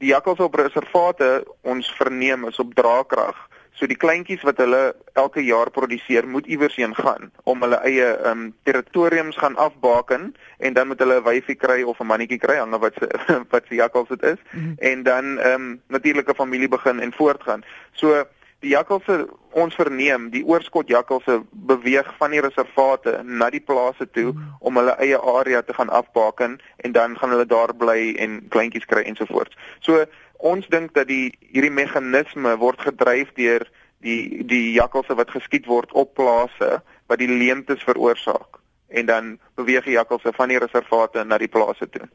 die 0.00 0.08
jakkals 0.16 0.40
op 0.40 0.54
reservate 0.54 1.44
ons 1.60 1.92
verneem 1.92 2.48
is 2.48 2.58
op 2.58 2.74
draagkrag. 2.74 3.36
So 3.76 3.84
die 3.86 3.98
kleintjies 4.00 4.44
wat 4.48 4.56
hulle 4.62 4.94
elke 5.20 5.42
jaar 5.44 5.68
produseer, 5.70 6.24
moet 6.28 6.46
iewers 6.48 6.78
heen 6.80 6.94
gaan 6.96 7.30
om 7.44 7.60
hulle 7.64 7.76
eie 7.84 8.06
ehm 8.14 8.30
um, 8.30 8.54
territoriums 8.64 9.36
gaan 9.36 9.56
afbaken 9.60 10.30
en 10.58 10.72
dan 10.72 10.88
moet 10.88 11.02
hulle 11.04 11.20
'n 11.20 11.24
wyfie 11.24 11.58
kry 11.60 11.82
of 11.82 12.00
'n 12.00 12.06
mannetjie 12.06 12.38
kry, 12.38 12.56
hang 12.56 12.72
wat 12.80 12.94
se 13.00 13.08
wat 13.52 13.64
se 13.68 13.74
jakkals 13.74 14.08
dit 14.08 14.22
is 14.22 14.40
mm 14.50 14.60
-hmm. 14.60 14.74
en 14.78 15.02
dan 15.02 15.38
ehm 15.38 15.60
um, 15.60 15.80
natuurlike 15.88 16.34
familie 16.34 16.68
begin 16.68 17.00
en 17.00 17.12
voortgaan. 17.12 17.64
So 17.92 18.24
die 18.66 18.74
jakkalse 18.74 19.22
ons 19.56 19.74
verneem, 19.78 20.28
die 20.34 20.42
oorskot 20.44 20.90
jakkalse 20.92 21.38
beweeg 21.70 22.08
van 22.18 22.34
die 22.34 22.42
reservate 22.44 23.20
na 23.24 23.48
die 23.54 23.62
plase 23.62 24.04
toe 24.10 24.32
mm 24.32 24.36
-hmm. 24.36 24.54
om 24.60 24.76
hulle 24.76 24.98
eie 24.98 25.18
area 25.38 25.62
te 25.62 25.74
gaan 25.74 25.88
afbaken 25.88 26.58
en 26.76 26.92
dan 26.92 27.18
gaan 27.18 27.30
hulle 27.30 27.46
daar 27.46 27.74
bly 27.74 28.14
en 28.18 28.42
kleintjies 28.48 28.84
kry 28.84 29.02
ensovoorts. 29.02 29.56
So 29.80 30.04
Ons 30.44 30.68
dink 30.68 30.92
dat 30.94 31.08
die 31.08 31.32
hierdie 31.52 31.72
meganisme 31.72 32.56
word 32.60 32.82
gedryf 32.84 33.32
deur 33.38 33.64
die 34.04 34.44
die 34.44 34.74
jakkalse 34.76 35.16
wat 35.16 35.32
geskiet 35.32 35.66
word 35.66 35.92
op 35.96 36.14
plase 36.14 36.82
wat 37.08 37.22
die 37.22 37.30
leemtes 37.30 37.84
veroorsaak 37.86 38.55
en 38.88 39.06
dan 39.06 39.38
beweeg 39.54 39.84
die 39.84 39.96
jakkalse 39.96 40.32
van 40.36 40.48
die 40.48 40.58
reservate 40.58 41.24
na 41.24 41.38
die 41.38 41.50
plase 41.50 41.88
toe. 41.90 42.06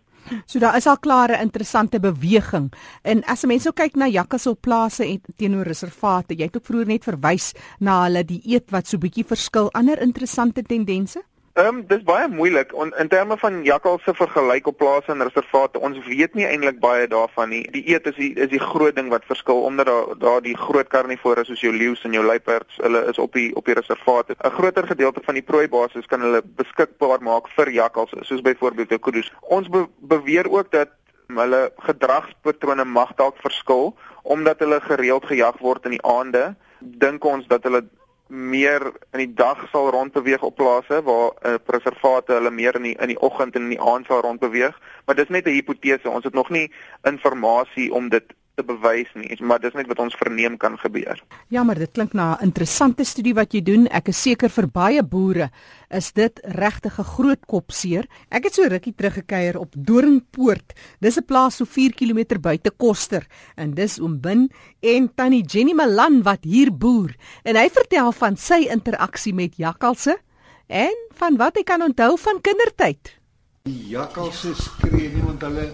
So 0.45 0.59
daar 0.59 0.77
is 0.77 0.87
al 0.87 0.99
klare 0.99 1.39
interessante 1.41 1.99
beweging. 1.99 2.71
En 3.01 3.23
as 3.23 3.43
mense 3.45 3.67
nou 3.67 3.75
kyk 3.75 3.95
na 3.95 4.07
jakkalse 4.07 4.49
op 4.49 4.61
plase 4.61 5.05
en 5.05 5.21
teenoor 5.37 5.67
reservate, 5.67 6.37
jy 6.37 6.47
het 6.47 6.55
ook 6.55 6.69
vroeër 6.69 6.93
net 6.93 7.07
verwys 7.07 7.51
na 7.79 8.03
hulle 8.05 8.23
die 8.23 8.41
eet 8.53 8.71
wat 8.71 8.87
so 8.87 9.01
bietjie 9.01 9.25
verskil. 9.27 9.71
Ander 9.73 10.01
interessante 10.01 10.63
tendense? 10.63 11.23
Ehm 11.61 11.75
um, 11.75 11.81
dis 11.85 12.01
baie 12.01 12.27
moeilik 12.27 12.71
on, 12.73 12.89
in 12.97 13.07
terme 13.07 13.35
van 13.37 13.59
jakkalse 13.63 14.13
vergelyk 14.17 14.67
op 14.67 14.77
plase 14.77 15.11
en 15.11 15.21
reservate. 15.21 15.79
Ons 15.79 15.99
weet 16.07 16.33
nie 16.33 16.47
eintlik 16.47 16.79
baie 16.81 17.03
daarvan 17.07 17.51
nie. 17.53 17.61
Die 17.75 17.83
eet 17.91 18.07
is 18.09 18.15
die 18.17 18.31
is 18.33 18.49
die 18.49 18.61
groot 18.61 18.95
ding 18.97 19.11
wat 19.13 19.27
verskil 19.29 19.61
omdat 19.67 19.91
daar 19.91 20.15
daar 20.23 20.41
die 20.41 20.55
groot 20.57 20.89
karnivore 20.89 21.43
soos 21.45 21.61
jou 21.61 21.73
leeu's 21.75 22.01
en 22.07 22.17
jou 22.17 22.23
luiperds, 22.25 22.79
hulle 22.81 23.03
is 23.11 23.21
op 23.21 23.37
die 23.37 23.51
op 23.55 23.69
die 23.69 23.77
reservate. 23.77 24.35
'n 24.39 24.55
Groter 24.57 24.87
gedeelte 24.87 25.21
van 25.27 25.37
die 25.37 25.45
prooibasis 25.51 26.09
kan 26.09 26.25
hulle 26.25 26.41
beskikbaar 26.63 27.21
maak 27.21 27.53
vir 27.57 27.69
jakkalse, 27.69 28.17
soos 28.21 28.41
byvoorbeeld 28.41 28.99
kuddes. 28.99 29.31
Ons 29.41 29.69
be, 29.69 29.85
beweer 29.99 30.49
ook 30.49 30.71
dat 30.71 30.89
hulle 31.27 31.71
gedragspatrone 31.77 32.85
mag 32.85 33.13
dalk 33.15 33.37
verskil 33.37 33.95
omdat 34.23 34.59
hulle 34.59 34.81
gereeld 34.81 35.25
gejag 35.25 35.57
word 35.59 35.85
in 35.85 35.91
die 35.91 36.05
aande. 36.05 36.55
Dink 36.79 37.25
ons 37.25 37.47
dat 37.47 37.63
hulle 37.63 37.85
meer 38.31 38.91
in 39.11 39.19
die 39.19 39.33
dag 39.33 39.67
sal 39.71 39.89
rondbeweeg 39.91 40.41
op 40.41 40.55
plase 40.55 41.01
waar 41.03 41.31
uh, 41.43 41.55
preservate 41.65 42.33
hulle 42.33 42.51
meer 42.51 42.75
in 42.75 42.87
die 42.87 42.95
in 42.95 43.11
die 43.11 43.19
oggend 43.19 43.55
en 43.55 43.67
in 43.67 43.73
die 43.75 43.81
aand 43.81 44.07
sal 44.07 44.21
rondbeweeg, 44.23 44.77
maar 45.05 45.15
dis 45.15 45.29
net 45.29 45.45
'n 45.45 45.57
hipotese. 45.57 46.09
Ons 46.09 46.23
het 46.23 46.33
nog 46.33 46.49
nie 46.49 46.71
inligting 47.03 47.91
om 47.91 48.09
dit 48.09 48.33
te 48.55 48.63
bewys 48.65 49.09
nie, 49.15 49.31
maar 49.39 49.61
dis 49.63 49.75
net 49.77 49.87
wat 49.87 49.99
ons 50.03 50.15
verneem 50.19 50.57
kan 50.59 50.77
gebeur. 50.81 51.19
Ja, 51.53 51.63
maar 51.63 51.79
dit 51.79 51.91
klink 51.91 52.13
na 52.13 52.37
'n 52.37 52.49
interessante 52.49 53.03
studie 53.03 53.33
wat 53.33 53.53
jy 53.53 53.61
doen. 53.61 53.87
Ek 53.87 54.07
is 54.07 54.21
seker 54.21 54.49
vir 54.49 54.67
baie 54.67 55.03
boere 55.03 55.49
is 55.89 56.11
dit 56.11 56.39
regtig 56.43 56.99
'n 56.99 57.03
groot 57.03 57.45
kopseer. 57.45 58.05
Ek 58.29 58.43
het 58.43 58.53
so 58.53 58.63
rukkie 58.63 58.93
teruggekeier 58.93 59.57
op 59.57 59.73
Doringpoort. 59.75 60.73
Dis 60.99 61.17
'n 61.17 61.25
plaas 61.25 61.55
so 61.55 61.65
4 61.65 61.93
km 61.93 62.39
buite 62.39 62.71
Koster 62.77 63.27
en 63.55 63.73
dis 63.73 63.99
oom 63.99 64.19
Bin 64.19 64.49
en 64.81 65.09
tannie 65.15 65.43
Jenny 65.43 65.73
Malan 65.73 66.23
wat 66.23 66.43
hier 66.43 66.71
boer 66.71 67.15
en 67.43 67.55
hy 67.55 67.69
vertel 67.69 68.11
van 68.11 68.37
sy 68.37 68.67
interaksie 68.69 69.33
met 69.33 69.55
jakkalse 69.57 70.17
en 70.67 70.95
van 71.13 71.37
wat 71.37 71.55
hy 71.55 71.63
kan 71.63 71.81
onthou 71.81 72.17
van 72.17 72.41
kindertyd. 72.41 73.19
Die 73.63 73.89
jakkalse 73.89 74.55
skree 74.55 75.09
nie 75.09 75.21
want 75.21 75.41
hulle 75.41 75.67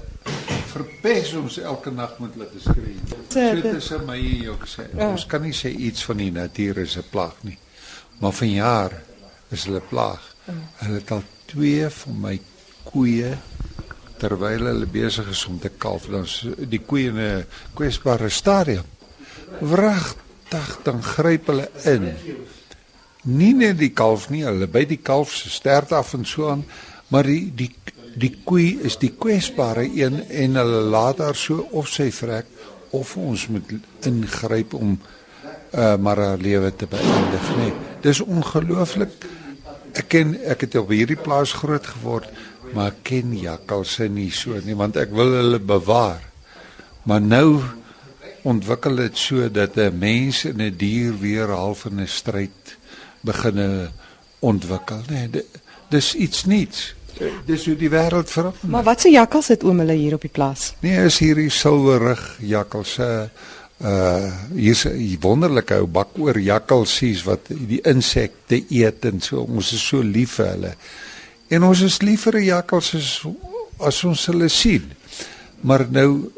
verpes 0.67 1.33
ons 1.39 1.57
elke 1.59 1.91
nag 1.91 2.17
met 2.19 2.33
hulle 2.35 2.47
te 2.51 2.59
skree. 2.59 2.97
So 3.29 3.61
dit 3.61 3.65
is 3.77 3.89
my 4.05 4.17
jy 4.17 4.47
ook 4.51 4.67
sê. 4.67 4.87
Ja. 4.93 5.09
Ons 5.09 5.25
kan 5.29 5.41
nie 5.41 5.55
sê 5.55 5.71
iets 5.71 6.05
van 6.07 6.17
die 6.17 6.31
natuur 6.31 6.77
is 6.83 6.97
'n 6.97 7.09
plaag 7.11 7.35
nie. 7.41 7.57
Maar 8.19 8.33
vanjaar 8.33 9.01
is 9.49 9.65
hulle 9.65 9.81
plaag. 9.81 10.35
Ja. 10.45 10.53
Hulle 10.75 10.99
het 10.99 11.11
al 11.11 11.23
twee 11.45 11.89
van 11.89 12.21
my 12.21 12.39
koeie 12.83 13.37
terwyl 14.17 14.65
hulle 14.65 14.85
besig 14.85 15.29
is 15.29 15.45
om 15.45 15.59
te 15.59 15.69
kalf, 15.69 16.07
dan 16.09 16.25
die 16.69 16.81
koeie 16.81 17.09
in 17.09 17.19
'n 17.19 17.45
kwesbare 17.73 18.29
stadium. 18.29 18.85
Wragtig 19.59 20.79
dan 20.83 21.03
gryp 21.03 21.47
hulle 21.47 21.69
in. 21.83 22.13
Nie 23.21 23.53
net 23.53 23.77
die 23.77 23.93
kalf 23.93 24.29
nie, 24.29 24.43
hulle 24.43 24.67
by 24.67 24.85
die 24.85 25.01
kalf 25.03 25.33
se 25.33 25.49
stert 25.49 25.91
af 25.91 26.13
en 26.13 26.25
so 26.25 26.49
aan, 26.49 26.65
maar 27.07 27.23
die 27.23 27.51
die 27.55 27.71
die 28.17 28.33
koei 28.43 28.79
is 28.87 28.97
die 28.97 29.13
kwesbare 29.13 29.85
een 29.85 30.23
en 30.27 30.59
hulle 30.59 30.81
laat 30.89 31.21
haar 31.21 31.37
so 31.37 31.67
of 31.71 31.89
sy 31.91 32.09
vrek 32.11 32.49
of 32.97 33.15
ons 33.17 33.47
moet 33.51 33.73
ingryp 34.07 34.73
om 34.77 34.97
uh 35.75 35.95
maar 35.99 36.17
haar 36.17 36.39
lewe 36.39 36.71
te 36.75 36.87
beëindig, 36.87 37.47
nee. 37.57 37.73
Dis 38.01 38.21
ongelooflik. 38.23 39.11
Ek 39.99 40.07
ken 40.07 40.31
ek 40.47 40.63
het 40.63 40.77
op 40.79 40.93
hierdie 40.93 41.19
plaas 41.19 41.51
groot 41.53 41.85
geword 41.97 42.31
maar 42.73 42.91
ek 42.91 43.03
ken 43.11 43.35
jakkalse 43.37 44.07
nie 44.11 44.31
so 44.33 44.57
nie 44.65 44.75
want 44.75 44.97
ek 44.99 45.13
wil 45.15 45.35
hulle 45.37 45.59
bewaar. 45.59 46.23
Maar 47.07 47.21
nou 47.21 47.61
ontwikkel 48.47 49.03
dit 49.03 49.17
so 49.17 49.49
dat 49.49 49.77
'n 49.77 49.97
mens 49.99 50.45
en 50.45 50.61
'n 50.61 50.75
dier 50.77 51.13
weer 51.19 51.47
half 51.47 51.85
in 51.85 51.99
'n 52.01 52.07
stryd 52.07 52.77
begine 53.21 53.91
ontwikkel, 54.39 55.01
nê. 55.09 55.27
Nee, 55.31 55.45
dis 55.89 56.15
iets 56.15 56.45
niets. 56.45 56.96
Dis 57.45 57.65
hoe 57.65 57.75
die 57.75 57.89
wêreld 57.89 58.29
verander. 58.31 58.69
Maar 58.69 58.83
wat 58.83 59.01
se 59.01 59.09
jakkals 59.09 59.47
het 59.47 59.63
oom 59.63 59.79
hulle 59.79 59.93
hier 59.93 60.13
op 60.17 60.21
die 60.21 60.33
plaas? 60.33 60.73
Nee, 60.79 61.05
is 61.05 61.19
hierdie 61.23 61.49
silwerrig 61.49 62.37
jakkalse 62.39 63.29
uh 63.77 64.31
hier's 64.55 64.85
'n 64.85 65.17
wonderlike 65.21 65.75
ou 65.75 65.85
bak 65.85 66.17
oor 66.17 66.39
jakkalsies 66.39 67.23
wat 67.23 67.49
die 67.49 67.81
insekte 67.81 68.63
eet 68.69 69.05
en 69.05 69.21
so 69.21 69.41
ons 69.41 69.73
is 69.73 69.87
so 69.87 70.01
lief 70.01 70.39
vir 70.39 70.47
hulle. 70.47 70.73
En 71.49 71.63
ons 71.63 71.81
is 71.81 72.01
lief 72.01 72.21
vir 72.21 72.39
jakkals 72.41 72.95
as 72.95 73.25
as 73.79 74.03
ons 74.03 74.25
hulle 74.25 74.49
sien. 74.49 74.91
Maar 75.61 75.85
nou 75.89 76.31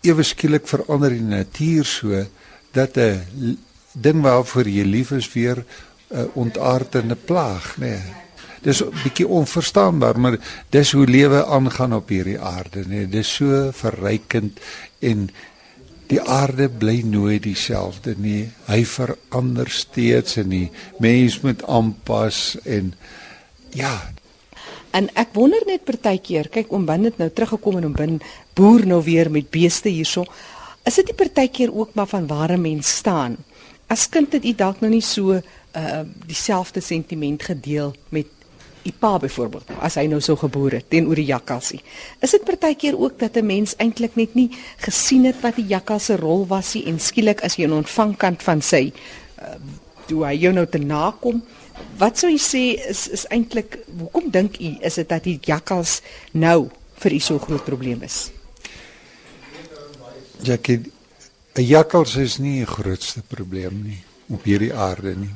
ewe 0.00 0.22
skielik 0.22 0.66
verander 0.66 1.10
die 1.10 1.20
natuur 1.20 1.84
so 1.84 2.24
dat 2.72 2.96
'n 2.96 3.58
ding 3.92 4.22
waarvoor 4.22 4.68
jy 4.68 4.84
lief 4.84 5.10
is 5.10 5.32
weer 5.32 5.64
'n 6.10 6.30
ontaardende 6.34 7.16
plaag, 7.16 7.76
nê. 7.76 7.90
Nee. 7.90 8.25
Dis 8.66 8.82
'n 8.82 8.90
bietjie 9.02 9.28
onverstaanbaar, 9.28 10.18
maar 10.20 10.38
dis 10.74 10.92
hoe 10.92 11.06
lewe 11.06 11.44
aangaan 11.46 11.94
op 11.94 12.08
hierdie 12.08 12.40
aarde, 12.40 12.82
nê. 12.84 12.88
Nee. 12.88 13.08
Dis 13.08 13.34
so 13.34 13.70
verrykend 13.72 14.58
en 14.98 15.30
die 16.06 16.20
aarde 16.22 16.68
bly 16.68 17.02
nooit 17.04 17.42
dieselfde 17.42 18.14
nie. 18.18 18.50
Hy 18.66 18.84
verander 18.84 19.70
steeds 19.70 20.36
en 20.36 20.48
die 20.48 20.70
mens 20.98 21.40
moet 21.40 21.62
aanpas 21.66 22.56
en 22.64 22.94
ja, 23.70 24.10
En 24.96 25.10
ek 25.12 25.34
wonder 25.36 25.60
net 25.68 25.84
partykeer, 25.84 26.48
kyk 26.48 26.70
om 26.72 26.86
binne 26.88 27.10
nou 27.20 27.28
teruggekom 27.28 27.76
en 27.80 27.90
om 27.90 27.96
bin 27.96 28.14
boer 28.56 28.86
nou 28.88 29.02
weer 29.04 29.28
met 29.32 29.50
beeste 29.52 29.92
hierso. 29.92 30.24
Is 30.88 30.96
dit 30.96 31.10
nie 31.10 31.18
partykeer 31.18 31.72
ook 31.74 31.92
maar 31.98 32.08
van 32.08 32.26
waar 32.26 32.52
'n 32.56 32.60
mens 32.60 32.88
staan? 32.88 33.36
As 33.88 34.08
kind 34.08 34.32
het 34.32 34.44
u 34.44 34.54
dalk 34.54 34.80
nou 34.80 34.90
nie 34.90 35.02
so 35.02 35.32
uh 35.32 36.02
dieselfde 36.26 36.80
sentiment 36.80 37.42
gedeel 37.42 37.94
met 38.08 38.26
u 38.86 38.92
pa 38.98 39.18
byvoorbeeld 39.18 39.70
as 39.80 39.94
hy 39.94 40.06
nou 40.06 40.20
so 40.20 40.36
geboore 40.36 40.82
teenoor 40.88 41.14
die 41.14 41.28
jakkalsie. 41.28 41.80
Is 42.20 42.30
dit 42.30 42.44
partykeer 42.44 42.98
ook 42.98 43.18
dat 43.18 43.36
'n 43.36 43.46
mens 43.46 43.74
eintlik 43.76 44.16
net 44.16 44.34
nie 44.34 44.50
gesien 44.76 45.24
het 45.24 45.40
wat 45.42 45.56
die 45.56 45.66
jakkals 45.66 46.04
se 46.04 46.16
rol 46.16 46.46
was 46.46 46.74
nie 46.74 46.86
en 46.86 47.00
skielik 47.00 47.42
as 47.42 47.56
jy 47.56 47.66
'n 47.66 47.72
ontvangkant 47.72 48.42
van 48.42 48.62
sy 48.62 48.92
uh 49.38 49.58
toe 50.06 50.24
hy 50.24 50.36
jou 50.38 50.52
nou 50.52 50.66
te 50.66 50.78
nakom 50.78 51.42
Wat 51.96 52.18
sou 52.20 52.30
u 52.32 52.38
sê 52.40 52.76
is 52.90 53.06
is 53.12 53.24
eintlik 53.32 53.78
hoekom 53.98 54.30
dink 54.32 54.58
u 54.60 54.74
is 54.84 54.98
dit 55.00 55.08
dat 55.08 55.24
die 55.24 55.38
jakkals 55.40 56.00
nou 56.32 56.68
vir 57.02 57.16
u 57.16 57.20
so 57.20 57.40
groot 57.40 57.64
probleem 57.64 58.02
is? 58.04 58.30
Jackie, 60.42 60.92
'n 61.56 61.62
jakkals 61.62 62.16
is 62.16 62.38
nie 62.38 62.58
die 62.60 62.66
grootste 62.68 63.22
probleem 63.22 63.82
nie 63.82 64.02
op 64.28 64.44
hierdie 64.44 64.74
aarde 64.74 65.16
nie. 65.16 65.32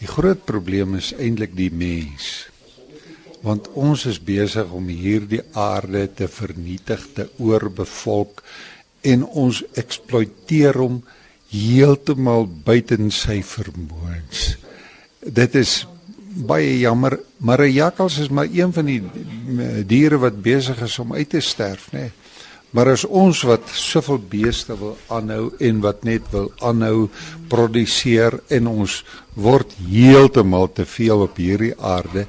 Die 0.00 0.08
groot 0.08 0.44
probleem 0.48 0.96
is 0.96 1.12
eintlik 1.12 1.54
die 1.56 1.70
mens. 1.72 2.48
Want 3.44 3.68
ons 3.78 4.06
is 4.06 4.20
besig 4.20 4.72
om 4.72 4.88
hierdie 4.88 5.42
aarde 5.56 6.06
te 6.12 6.28
vernietig, 6.28 7.06
te 7.14 7.28
oorbevolk 7.38 8.42
en 9.00 9.24
ons 9.24 9.62
eksploiteer 9.80 10.76
hom 10.76 11.00
heeltemal 11.50 12.44
buiten 12.64 13.08
sy 13.10 13.40
vermoëns 13.44 14.50
dit 15.20 15.54
is 15.60 15.84
baie 16.46 16.78
jammer, 16.78 17.18
maar 17.36 17.60
'n 17.60 17.72
jakkals 17.72 18.18
is 18.18 18.28
maar 18.28 18.48
een 18.52 18.72
van 18.72 18.84
die 18.84 19.02
diere 19.86 20.18
wat 20.18 20.42
besig 20.42 20.80
is 20.80 20.98
om 20.98 21.14
uit 21.14 21.28
te 21.28 21.40
sterf, 21.40 21.92
nê. 21.92 21.98
Nee. 21.98 22.10
Maar 22.70 22.92
as 22.92 23.04
ons 23.04 23.42
wat 23.48 23.66
soveel 23.74 24.20
beeste 24.30 24.76
wil 24.78 24.96
aanhou 25.10 25.50
en 25.58 25.80
wat 25.82 26.04
net 26.06 26.28
wil 26.30 26.52
aanhou 26.62 27.08
produseer 27.50 28.38
en 28.48 28.70
ons 28.70 29.00
word 29.34 29.74
heeltemal 29.88 30.70
te 30.72 30.86
veel 30.86 31.26
op 31.26 31.40
hierdie 31.40 31.74
aarde. 31.76 32.26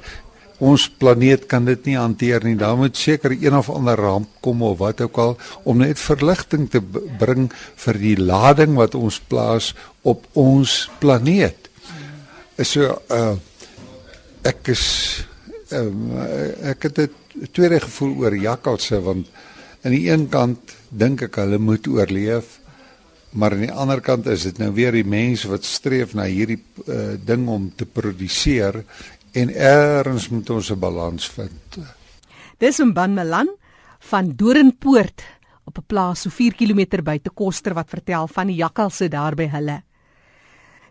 Ons 0.62 0.88
planeet 0.90 1.48
kan 1.50 1.64
dit 1.66 1.86
nie 1.86 1.96
hanteer 1.98 2.44
nie. 2.46 2.54
Daar 2.58 2.76
moet 2.78 2.96
seker 2.98 3.34
een 3.34 3.54
of 3.54 3.70
ander 3.70 3.98
ramp 3.98 4.28
kom 4.42 4.62
of 4.62 4.78
wat 4.82 5.00
ook 5.02 5.18
al 5.18 5.36
om 5.62 5.82
net 5.82 5.98
verligting 5.98 6.68
te 6.70 6.82
bring 6.82 7.48
vir 7.84 7.98
die 7.98 8.16
lading 8.18 8.78
wat 8.78 8.94
ons 8.98 9.18
plaas 9.30 9.72
op 10.02 10.26
ons 10.38 10.88
planeet 11.02 11.62
so 12.60 12.98
uh 13.10 13.34
ek 14.42 14.72
is 14.74 14.84
um, 15.70 16.18
ek 16.66 16.82
het 16.82 16.98
'n 16.98 17.48
tweede 17.54 17.78
gevoel 17.80 18.26
oor 18.26 18.34
jakkalse 18.34 18.98
want 19.00 19.28
aan 19.82 19.94
die 19.94 20.10
een 20.10 20.28
kant 20.28 20.76
dink 20.88 21.22
ek 21.22 21.36
hulle 21.42 21.58
moet 21.58 21.86
oorleef 21.86 22.58
maar 23.32 23.54
aan 23.56 23.64
die 23.64 23.72
ander 23.72 24.00
kant 24.04 24.26
is 24.28 24.44
dit 24.48 24.58
nou 24.60 24.70
weer 24.76 24.92
die 24.92 25.06
mense 25.08 25.48
wat 25.48 25.64
streef 25.64 26.12
na 26.14 26.26
hierdie 26.28 26.60
uh, 26.86 27.14
ding 27.16 27.48
om 27.48 27.70
te 27.76 27.86
produseer 27.88 28.82
en 29.32 29.52
eers 29.52 30.28
moet 30.28 30.50
ons 30.50 30.70
'n 30.70 30.78
balans 30.78 31.28
vind. 31.30 31.78
Dis 32.58 32.78
Mban 32.78 33.14
Malan 33.14 33.48
van 33.98 34.32
Doringpoort 34.36 35.24
op 35.64 35.78
'n 35.78 35.86
plaas 35.86 36.20
so 36.20 36.30
4 36.30 36.54
km 36.54 37.02
buite 37.02 37.30
Koster 37.30 37.74
wat 37.74 37.88
vertel 37.88 38.28
van 38.28 38.46
die 38.46 38.56
jakkalse 38.56 39.08
daar 39.08 39.34
by 39.34 39.48
hulle. 39.48 39.82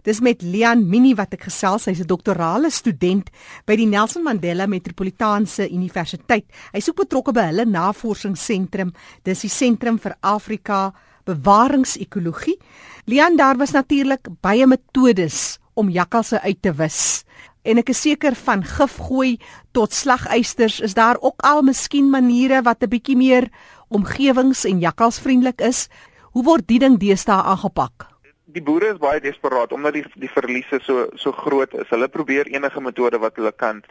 Dis 0.02 0.20
met 0.20 0.42
Lian 0.42 0.82
Mini 0.90 1.14
wat 1.14 1.36
ek 1.38 1.46
gesels. 1.46 1.86
Hy's 1.86 2.02
'n 2.02 2.10
doktorale 2.10 2.72
student 2.72 3.30
by 3.66 3.76
die 3.76 3.86
Nelson 3.86 4.24
Mandela 4.24 4.66
Metropolitaanse 4.66 5.70
Universiteit. 5.70 6.46
Hy's 6.74 6.90
ook 6.90 7.06
betrokke 7.06 7.32
by 7.32 7.52
hulle 7.52 7.66
navorsingsentrum. 7.66 8.94
Dis 9.24 9.42
die 9.42 9.50
Sentrum 9.50 10.00
vir 10.00 10.16
Afrika 10.22 10.94
Bewaringsekologie. 11.26 12.58
Lian, 13.06 13.38
daar 13.38 13.58
was 13.58 13.72
natuurlik 13.72 14.28
baie 14.42 14.66
metodes 14.66 15.60
om 15.76 15.90
jakkalse 15.90 16.42
uit 16.42 16.62
te 16.62 16.74
wis. 16.74 17.24
En 17.64 17.78
ek 17.78 17.90
is 17.90 18.02
seker 18.02 18.36
van 18.36 18.64
gif 18.64 18.98
gooi 18.98 19.38
tot 19.72 19.94
slagysters 19.94 20.80
is 20.80 20.94
daar 20.94 21.18
ook 21.22 21.42
al 21.42 21.62
miskien 21.62 22.10
maniere 22.10 22.62
wat 22.62 22.82
'n 22.82 22.90
bietjie 22.90 23.18
meer 23.18 23.50
omgewings- 23.90 24.66
en 24.66 24.80
jakkalsvriendelik 24.80 25.62
is. 25.62 25.88
Hoe 26.32 26.44
word 26.44 26.68
die 26.68 26.80
ding 26.80 26.98
deesdae 26.98 27.44
aangepak? 27.44 28.11
Die 28.54 28.64
boere 28.64 28.92
is 28.94 29.00
baie 29.02 29.22
desperaat 29.24 29.74
omdat 29.76 29.96
die 29.98 30.04
die 30.20 30.30
verliese 30.32 30.80
so 30.86 31.08
so 31.16 31.32
groot 31.32 31.74
is. 31.74 31.90
Hulle 31.90 32.08
probeer 32.12 32.50
enige 32.52 32.82
metode 32.82 33.20
wat 33.24 33.36
hulle 33.40 33.52
kan. 33.52 33.82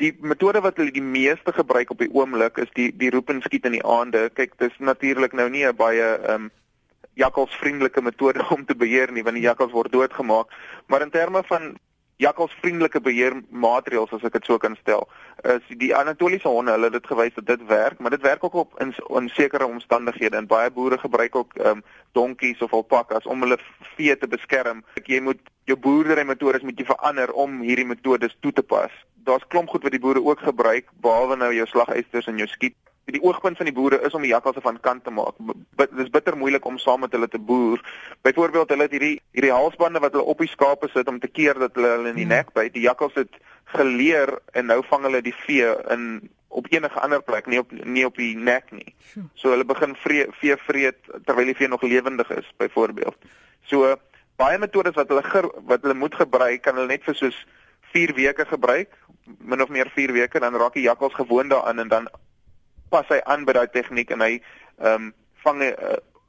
Die 0.00 0.12
metode 0.20 0.62
wat 0.64 0.78
hulle 0.80 0.94
die 0.94 1.04
meeste 1.04 1.52
gebruik 1.52 1.90
op 1.94 2.02
die 2.02 2.10
oomblik 2.14 2.58
is 2.58 2.70
die 2.78 2.90
die 3.02 3.10
roep 3.14 3.30
en 3.30 3.42
skiet 3.42 3.66
in 3.68 3.76
die 3.78 3.84
aande. 3.84 4.28
Kyk, 4.34 4.56
dis 4.62 4.78
natuurlik 4.78 5.32
nou 5.32 5.48
nie 5.48 5.66
'n 5.66 5.76
baie 5.76 6.06
ehm 6.16 6.48
um, 6.48 6.50
jakkalsvriendelike 7.18 8.02
metode 8.02 8.44
om 8.54 8.64
te 8.64 8.74
beheer 8.74 9.12
nie 9.12 9.22
want 9.22 9.36
die 9.36 9.46
jakkals 9.48 9.72
word 9.72 9.92
doodgemaak. 9.92 10.46
Maar 10.86 11.02
in 11.02 11.10
terme 11.10 11.42
van 11.42 11.76
jakkalsvriendelike 12.18 13.00
beheermaatreëls 13.00 14.12
as 14.12 14.24
ek 14.26 14.32
dit 14.38 14.44
so 14.44 14.58
kan 14.58 14.76
stel. 14.80 15.08
Is 15.42 15.76
die 15.78 15.94
Anatoliese 15.94 16.48
honde, 16.48 16.72
hulle 16.74 16.88
het 16.90 16.92
dit 16.92 17.06
gewys 17.06 17.34
dat 17.34 17.46
dit 17.46 17.66
werk, 17.66 17.98
maar 17.98 18.10
dit 18.10 18.22
werk 18.22 18.44
ook 18.44 18.54
op 18.54 18.80
in, 18.82 18.94
in 19.14 19.28
sekere 19.28 19.66
omstandighede 19.66 20.36
en 20.36 20.46
baie 20.46 20.70
boere 20.70 20.98
gebruik 20.98 21.36
ook 21.36 21.54
um, 21.62 21.82
donkies 22.12 22.62
of 22.62 22.72
alpakas 22.72 23.26
om 23.26 23.40
hulle 23.40 23.58
vee 23.94 24.18
te 24.18 24.26
beskerm. 24.26 24.82
Ek 24.98 25.06
jy 25.06 25.20
moet 25.22 25.38
jou 25.70 25.78
boerdery 25.78 26.24
metodes 26.26 26.66
moet 26.66 26.78
jy 26.80 26.88
verander 26.88 27.30
om 27.32 27.60
hierdie 27.62 27.86
metodes 27.86 28.34
toe 28.40 28.52
te 28.52 28.62
pas. 28.62 28.90
Daar's 29.14 29.46
klomp 29.48 29.70
goed 29.70 29.86
wat 29.86 29.94
die 29.94 30.02
boere 30.02 30.24
ook 30.24 30.42
gebruik 30.42 30.90
behalwe 31.04 31.36
nou 31.36 31.52
jou 31.54 31.66
slagysters 31.70 32.26
en 32.26 32.42
jou 32.42 32.48
skiet 32.50 32.74
die 33.16 33.22
oogpunt 33.22 33.56
van 33.56 33.68
die 33.68 33.74
boere 33.74 34.00
is 34.06 34.14
om 34.14 34.24
die 34.24 34.32
jakkalse 34.32 34.60
van 34.60 34.80
kant 34.80 35.04
te 35.04 35.12
maak. 35.14 35.36
Dit 35.80 35.92
is 36.04 36.10
bitter 36.12 36.36
moeilik 36.36 36.64
om 36.68 36.78
saam 36.78 37.00
met 37.00 37.12
hulle 37.16 37.28
te 37.28 37.38
boer. 37.38 37.80
Byvoorbeeld, 38.26 38.74
hulle 38.74 38.88
het 38.88 38.96
hierdie 38.96 39.14
hierdie 39.36 39.54
halsbande 39.54 40.02
wat 40.04 40.16
hulle 40.16 40.28
op 40.28 40.42
die 40.42 40.50
skape 40.50 40.90
sit 40.92 41.08
om 41.08 41.20
te 41.20 41.30
keer 41.30 41.58
dat 41.58 41.76
hulle 41.78 41.94
hulle 41.96 42.12
in 42.12 42.20
die 42.20 42.28
nek 42.28 42.52
byt. 42.52 42.74
Die 42.74 42.84
jakkals 42.84 43.16
het 43.18 43.38
geleer 43.76 44.38
en 44.52 44.68
nou 44.72 44.82
vang 44.90 45.08
hulle 45.08 45.22
die 45.24 45.36
vee 45.46 45.72
in 45.94 46.28
op 46.48 46.66
enige 46.72 47.00
ander 47.00 47.22
plek, 47.22 47.46
nie 47.46 47.60
op 47.60 47.72
nie 47.72 48.04
op 48.06 48.16
die 48.16 48.34
nek 48.36 48.70
nie. 48.72 48.94
So 49.34 49.52
hulle 49.52 49.64
begin 49.68 49.94
vree, 50.04 50.26
vee 50.40 50.56
vreet 50.66 51.00
terwyl 51.24 51.50
die 51.52 51.56
vee 51.56 51.68
nog 51.68 51.82
lewendig 51.82 52.30
is, 52.30 52.48
byvoorbeeld. 52.56 53.16
So 53.68 53.96
baie 54.40 54.58
metodes 54.58 54.96
wat 54.96 55.08
hulle 55.12 55.24
ger, 55.26 55.48
wat 55.68 55.84
hulle 55.84 55.94
moet 55.94 56.14
gebruik 56.14 56.62
kan 56.62 56.76
hulle 56.78 56.92
net 56.94 57.04
vir 57.04 57.16
soos 57.18 57.36
4 57.92 58.14
weke 58.16 58.44
gebruik, 58.48 58.92
min 59.38 59.62
of 59.62 59.68
meer 59.68 59.90
4 59.94 60.12
weke, 60.12 60.40
dan 60.40 60.56
raak 60.56 60.76
die 60.76 60.86
jakkals 60.88 61.16
gewoond 61.16 61.50
daaraan 61.50 61.84
en 61.84 61.88
dan 61.88 62.08
pas 62.88 63.08
hy 63.08 63.20
aan 63.24 63.44
by 63.44 63.52
daai 63.52 63.68
tegniek 63.72 64.10
en 64.10 64.20
hy 64.20 64.34
ehm 64.78 64.94
um, 64.94 65.14
vang 65.44 65.62
'n 65.62 65.74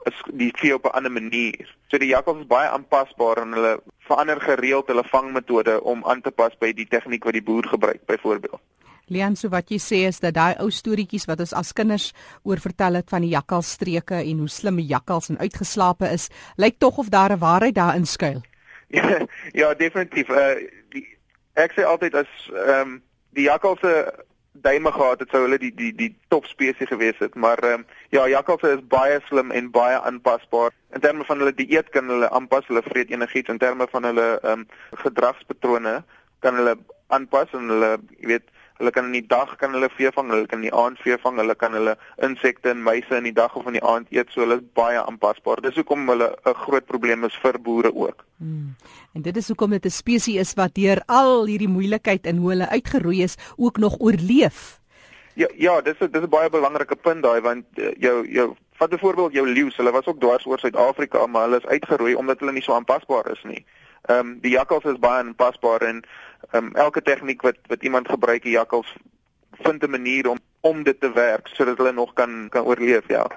is 0.08 0.20
die 0.32 0.52
vee 0.56 0.74
op 0.74 0.86
'n 0.86 0.96
ander 0.96 1.12
manier. 1.12 1.76
So 1.88 1.98
die 1.98 2.08
jakkals 2.08 2.40
is 2.40 2.48
baie 2.48 2.70
aanpasbaar 2.70 3.38
en 3.38 3.52
hulle 3.54 3.82
verander 4.00 4.42
gereeld 4.42 4.88
hulle 4.88 5.04
vangmetode 5.04 5.84
om 5.84 6.06
aan 6.06 6.22
te 6.22 6.32
pas 6.32 6.58
by 6.58 6.74
die 6.74 6.88
tegniek 6.88 7.24
wat 7.24 7.34
die 7.34 7.44
boer 7.44 7.68
gebruik 7.68 8.06
byvoorbeeld. 8.06 8.62
Leon, 9.10 9.36
so 9.36 9.50
wat 9.50 9.70
jy 9.70 9.80
sê 9.82 10.06
is 10.08 10.20
dat 10.20 10.34
daai 10.34 10.56
ou 10.62 10.70
storieetjies 10.70 11.26
wat 11.26 11.40
ons 11.40 11.54
as 11.54 11.74
kinders 11.74 12.14
oor 12.44 12.62
vertel 12.62 12.94
het 12.94 13.10
van 13.10 13.22
die 13.22 13.34
jakkalsstreke 13.34 14.22
en 14.22 14.38
hoe 14.38 14.48
slim 14.48 14.76
die 14.76 14.86
jakkals 14.86 15.30
en 15.30 15.38
uitgeslape 15.38 16.12
is, 16.14 16.30
lyk 16.58 16.78
tog 16.78 16.98
of 16.98 17.10
daar 17.10 17.32
'n 17.34 17.40
waarheid 17.40 17.76
daarin 17.76 18.06
skuil. 18.06 18.42
ja, 18.88 19.26
ja, 19.62 19.74
definitief. 19.74 20.30
Uh 20.30 20.56
die 20.90 21.18
ek 21.54 21.74
sê 21.74 21.84
altyd 21.84 22.16
as 22.16 22.28
ehm 22.54 22.82
um, 22.82 23.02
die 23.34 23.44
jakkalse 23.44 24.14
duime 24.52 24.92
gehad 24.92 25.20
het 25.20 25.30
sou 25.32 25.42
hulle 25.46 25.58
die 25.62 25.72
die 25.76 25.92
die 25.96 26.10
top 26.28 26.46
spesies 26.46 26.88
gewees 26.88 27.18
het. 27.20 27.36
Maar 27.36 27.64
um, 27.74 27.86
ja 28.10 28.28
jakkalse 28.28 28.76
is 28.78 28.86
baie 28.88 29.20
slim 29.28 29.52
en 29.52 29.72
baie 29.72 30.00
aanpasbaar. 30.00 30.72
In 30.94 31.00
terme 31.00 31.26
van 31.26 31.38
hulle 31.38 31.54
dieet 31.54 31.90
kan 31.90 32.10
hulle 32.10 32.30
aanpas 32.30 32.68
hulle 32.68 32.84
vreet 32.86 33.12
enigiets. 33.12 33.50
In 33.50 33.58
terme 33.58 33.88
van 33.92 34.04
hulle 34.04 34.40
um, 34.44 34.68
gedragspatrone 35.04 36.04
kan 36.40 36.56
hulle 36.56 36.78
aanpas 37.08 37.54
en 37.54 37.70
hulle 37.74 37.92
jy 38.20 38.34
weet 38.34 38.48
Hulle 38.80 38.92
kan 38.96 39.10
in 39.10 39.16
die 39.18 39.28
dag 39.28 39.58
kan 39.60 39.74
hulle 39.76 39.90
vee 39.92 40.12
vang, 40.16 40.30
hulle 40.32 40.48
kan 40.48 40.62
in 40.62 40.70
die 40.70 40.76
aand 40.82 41.02
vee 41.04 41.18
vang, 41.20 41.40
hulle 41.42 41.56
kan 41.60 41.74
hulle 41.76 41.98
insekte 42.24 42.72
en 42.72 42.84
muise 42.84 43.18
in 43.18 43.26
die 43.28 43.36
dag 43.36 43.56
of 43.60 43.68
in 43.68 43.76
die 43.76 43.84
aand 43.84 44.08
eet, 44.16 44.32
so 44.32 44.46
hulle 44.46 44.62
is 44.62 44.68
baie 44.80 45.02
aanpasbaar. 45.02 45.60
Dis 45.66 45.76
hoekom 45.82 46.08
hulle 46.08 46.30
'n 46.48 46.56
groot 46.64 46.86
probleem 46.86 47.26
is 47.28 47.36
vir 47.44 47.60
boere 47.60 47.92
ook. 47.96 48.24
Hmm. 48.38 48.76
En 49.16 49.22
dit 49.22 49.38
is 49.38 49.48
hoekom 49.48 49.76
dit 49.76 49.86
'n 49.86 49.90
spesies 49.90 50.40
is 50.40 50.54
wat 50.54 50.76
deur 50.76 51.02
al 51.08 51.46
hierdie 51.46 51.68
moeilikheid 51.68 52.26
en 52.26 52.38
hoe 52.38 52.50
hulle 52.50 52.70
uitgeroei 52.70 53.24
is, 53.24 53.36
ook 53.58 53.78
nog 53.78 54.00
oorleef. 54.00 54.80
Ja, 55.36 55.48
ja, 55.56 55.82
dis 55.82 56.00
'n 56.00 56.12
dis 56.12 56.22
'n 56.22 56.30
baie 56.30 56.50
belangrike 56.50 56.96
punt 56.96 57.24
daai 57.24 57.42
want 57.42 57.66
uh, 57.76 57.92
jou 58.00 58.28
jou 58.28 58.56
vat 58.80 58.90
byvoorbeeld 58.90 59.34
jou 59.34 59.48
leeu, 59.48 59.72
hulle 59.76 59.92
was 59.92 60.06
ook 60.06 60.20
dwars 60.20 60.46
oor 60.46 60.60
Suid-Afrika, 60.60 61.28
maar 61.28 61.42
hulle 61.42 61.58
is 61.58 61.66
uitgeroei 61.66 62.16
omdat 62.16 62.40
hulle 62.40 62.52
nie 62.52 62.62
so 62.62 62.74
aanpasbaar 62.74 63.32
is 63.32 63.44
nie. 63.44 63.66
Ehm 64.08 64.20
um, 64.20 64.40
die 64.42 64.52
jakkals 64.52 64.84
is 64.84 65.00
baie 65.00 65.24
aanpasbaar 65.24 65.82
en 65.82 66.04
ehm 66.52 66.66
um, 66.66 66.76
elke 66.76 67.02
tegniek 67.02 67.42
wat 67.42 67.58
wat 67.68 67.84
iemand 67.84 68.08
gebruik 68.08 68.44
die 68.44 68.58
jakkals 68.58 68.96
vind 69.64 69.84
'n 69.84 69.90
manier 69.90 70.30
om 70.30 70.38
om 70.62 70.84
dit 70.84 71.00
te 71.00 71.12
werk 71.12 71.48
sodat 71.48 71.78
hulle 71.78 71.92
nog 71.92 72.14
kan 72.14 72.48
kan 72.50 72.64
oorleef 72.64 73.08
ja. 73.08 73.28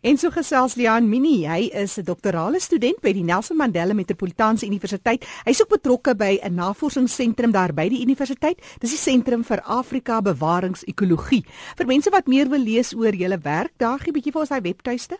En 0.00 0.16
so 0.16 0.30
gesels 0.30 0.74
Lian 0.74 1.08
Mini, 1.08 1.46
hy 1.46 1.68
is 1.76 1.98
'n 1.98 2.04
doktorale 2.04 2.60
student 2.60 3.00
by 3.00 3.12
die 3.12 3.24
Nelson 3.24 3.56
Mandela 3.56 3.94
Metropolitaanse 3.94 4.66
Universiteit. 4.66 5.26
Hy's 5.44 5.60
ook 5.62 5.68
betrokke 5.68 6.14
by 6.16 6.38
'n 6.42 6.54
navorsingsentrum 6.54 7.52
daar 7.52 7.74
by 7.74 7.88
die 7.88 8.00
universiteit. 8.02 8.58
Dis 8.78 8.90
die 8.90 8.98
Sentrum 8.98 9.44
vir 9.44 9.60
Afrika 9.62 10.20
Bewaringsekologie. 10.20 11.44
Vir 11.76 11.86
mense 11.86 12.10
wat 12.10 12.26
meer 12.26 12.48
wil 12.48 12.62
lees 12.62 12.94
oor 12.94 13.12
julle 13.14 13.38
werk, 13.42 13.72
daar 13.76 13.98
gee 13.98 14.10
'n 14.10 14.12
bietjie 14.12 14.32
vir 14.32 14.40
ons 14.40 14.50
hy 14.50 14.60
webtuiste. 14.60 15.18